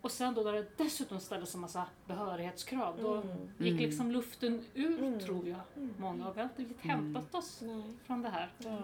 och 0.00 0.10
sen 0.10 0.34
då 0.34 0.42
där 0.44 0.52
det 0.52 0.66
dessutom 0.76 1.20
ställdes 1.20 1.54
en 1.54 1.60
massa 1.60 1.84
behörighetskrav. 2.06 2.98
Då 3.02 3.14
Mm. 3.14 3.28
gick 3.58 3.72
Mm. 3.72 3.76
liksom 3.84 4.10
luften 4.12 4.64
ur 4.74 4.98
Mm. 4.98 5.20
tror 5.20 5.48
jag. 5.48 5.60
Många 5.98 6.28
och 6.28 6.36
vi 6.36 6.40
har 6.40 6.48
inte 6.48 6.62
riktigt 6.62 6.80
hämtat 6.90 7.34
oss 7.34 7.62
från 8.06 8.22
det 8.22 8.28
här. 8.28 8.48
Ja, 8.58 8.78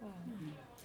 ja. 0.00 0.06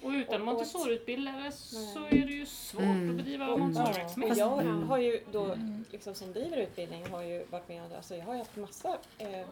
Och 0.05 0.11
utan 0.11 0.41
Och- 0.41 0.47
Montessori-utbildare 0.47 1.51
så 1.51 1.99
är 2.05 2.11
det 2.25 2.33
ju 2.33 2.45
svårt 2.45 2.81
Mm. 2.81 3.09
att 3.09 3.15
bedriva 3.17 3.47
och 3.47 3.59
Montessori-verksamhet. 3.59 4.37
jag 4.37 4.61
Mm. 4.61 4.83
har 4.83 4.97
ju 4.97 5.19
då, 5.31 5.57
liksom 5.91 6.15
som 6.15 6.33
driver 6.33 6.57
utbildning, 6.57 7.05
har 7.11 7.21
ju 7.21 7.45
varit 7.49 7.67
med 7.69 7.93
alltså 7.95 8.15
jag 8.15 8.25
har 8.25 8.33
ju 8.33 8.39
haft 8.39 8.55
massa 8.55 8.97
eh, 9.17 9.39
eh, 9.39 9.45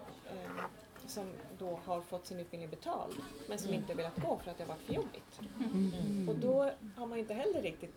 som 1.08 1.26
då 1.60 1.80
har 1.86 2.02
fått 2.02 2.28
sin 2.28 2.40
utbildning 2.40 2.70
betald 2.70 3.16
men 3.50 3.58
som 3.60 3.74
inte 3.74 3.94
velat 3.94 4.16
gå 4.22 4.40
för 4.44 4.52
att 4.52 4.58
det 4.58 4.64
har 4.64 4.68
varit 4.70 4.82
för 4.86 4.94
jobbigt. 4.94 5.40
Mm. 5.74 6.30
Och 6.30 6.36
då 6.36 6.72
har 6.98 7.06
man 7.08 7.18
inte 7.20 7.34
heller 7.34 7.62
riktigt 7.62 7.94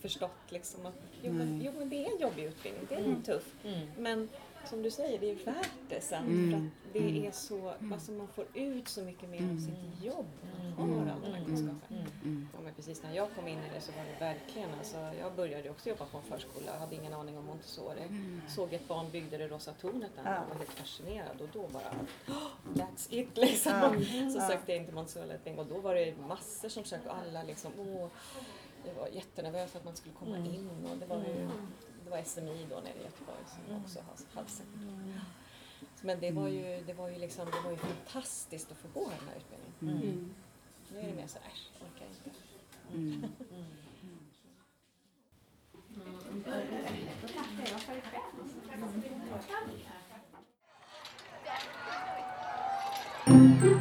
förstått 0.00 0.30
liksom 0.48 0.86
att 0.86 0.94
jo 1.22 1.32
men, 1.32 1.62
jo, 1.64 1.72
men 1.78 1.88
det 1.88 2.06
är 2.06 2.14
en 2.14 2.20
jobbig 2.20 2.44
utbildning, 2.44 2.86
det 2.88 2.94
är 2.94 2.98
mm. 3.04 3.22
tuff. 3.22 3.54
Men 3.98 4.28
som 4.70 4.82
du 4.82 4.90
säger, 4.90 5.18
det 5.18 5.30
är 5.30 5.34
värt 5.44 5.70
det 5.88 6.00
sen. 6.00 6.24
Mm. 6.24 6.50
för 6.50 6.56
att 6.58 6.92
det 6.92 6.98
Mm. 7.10 7.24
är 7.24 7.30
så, 7.30 7.72
alltså 7.92 8.12
man 8.12 8.28
får 8.28 8.46
ut 8.54 8.88
så 8.88 9.02
mycket 9.04 9.28
mer 9.28 9.38
av 9.38 9.42
Mm. 9.44 9.60
sitt 9.60 10.04
jobb. 10.04 10.26
När 10.42 10.70
man 10.78 10.90
Mm. 10.92 10.98
har 11.08 11.14
all 11.14 11.20
den 11.22 11.34
här 11.34 11.44
kunskapen. 11.44 11.96
Mm. 12.24 12.48
Ja, 12.54 12.60
men 12.64 12.74
precis. 12.74 13.02
När 13.02 13.14
jag 13.14 13.28
kom 13.34 13.48
in 13.48 13.58
i 13.58 13.74
det 13.74 13.80
så 13.80 13.92
var 13.92 14.04
det 14.04 14.24
verkligen, 14.24 14.68
alltså, 14.78 14.96
jag 15.20 15.34
började 15.34 15.70
också 15.70 15.88
jobba 15.88 16.04
på 16.04 16.16
en 16.18 16.22
förskola, 16.24 16.66
jag 16.66 16.80
hade 16.80 16.94
ingen 16.94 17.12
aning 17.12 17.38
om 17.38 17.44
Montessori. 17.44 18.02
Såg 18.48 18.72
ett 18.72 18.88
barn 18.88 19.10
byggde 19.10 19.38
det 19.38 19.48
rosa 19.48 19.72
tornet 19.72 20.10
där. 20.24 20.40
Och 20.42 20.48
var 20.48 20.56
helt 20.56 20.70
fascinerad. 20.70 21.40
Och 21.40 21.48
då 21.52 21.66
bara, 21.68 21.90
"Oh, 22.28 22.74
that's 22.74 23.06
it 23.10 23.36
liksom. 23.36 24.04
Så 24.34 24.40
sökte 24.40 24.72
jag 24.72 24.76
in 24.80 24.84
till 24.84 24.94
Montessori 24.94 25.38
och 25.58 25.66
då 25.66 25.78
var 25.80 25.94
det 25.94 26.14
massor 26.28 26.68
som 26.68 26.84
sökte. 26.84 27.08
Och 27.08 27.16
alla 27.16 27.42
liksom, 27.42 27.72
åh, 27.78 28.08
jag 28.86 28.94
var 28.94 29.08
jättenervös 29.08 29.76
att 29.76 29.84
man 29.84 29.96
skulle 29.96 30.14
komma 30.14 30.36
in. 30.38 30.70
Och 30.90 30.96
det 30.98 31.06
var 31.06 31.16
ju 31.16 31.48
det 32.10 32.16
var 32.16 32.22
SMI 32.24 32.66
då 32.70 32.76
nere 32.80 32.98
i 33.00 33.02
Göteborg 33.04 33.38
som 33.46 33.76
också 33.84 33.98
har- 34.00 34.34
hade 34.34 34.50
sökt. 34.50 34.68
Men 36.02 36.20
det 36.20 36.30
var 36.30 36.48
ju, 36.48 36.82
det 36.86 36.92
var 36.92 37.08
ju 37.08 37.18
liksom, 37.18 37.46
det 37.46 37.60
var 37.64 37.70
ju 37.70 37.76
fantastiskt 37.76 38.70
att 38.72 38.78
få 38.78 38.88
gå 38.94 39.08
den 39.10 39.28
här 39.28 39.36
utbildningen. 39.36 40.02
Mm. 40.12 40.34
Nu 40.92 40.98
är 40.98 41.06
det 41.06 41.14
mer 41.14 41.26
så 41.26 41.38
här, 41.38 41.50
äsch, 41.52 41.70
orkar 41.80 42.06
inte. 42.06 42.30
Mm. 42.94 43.24
Då 53.62 53.79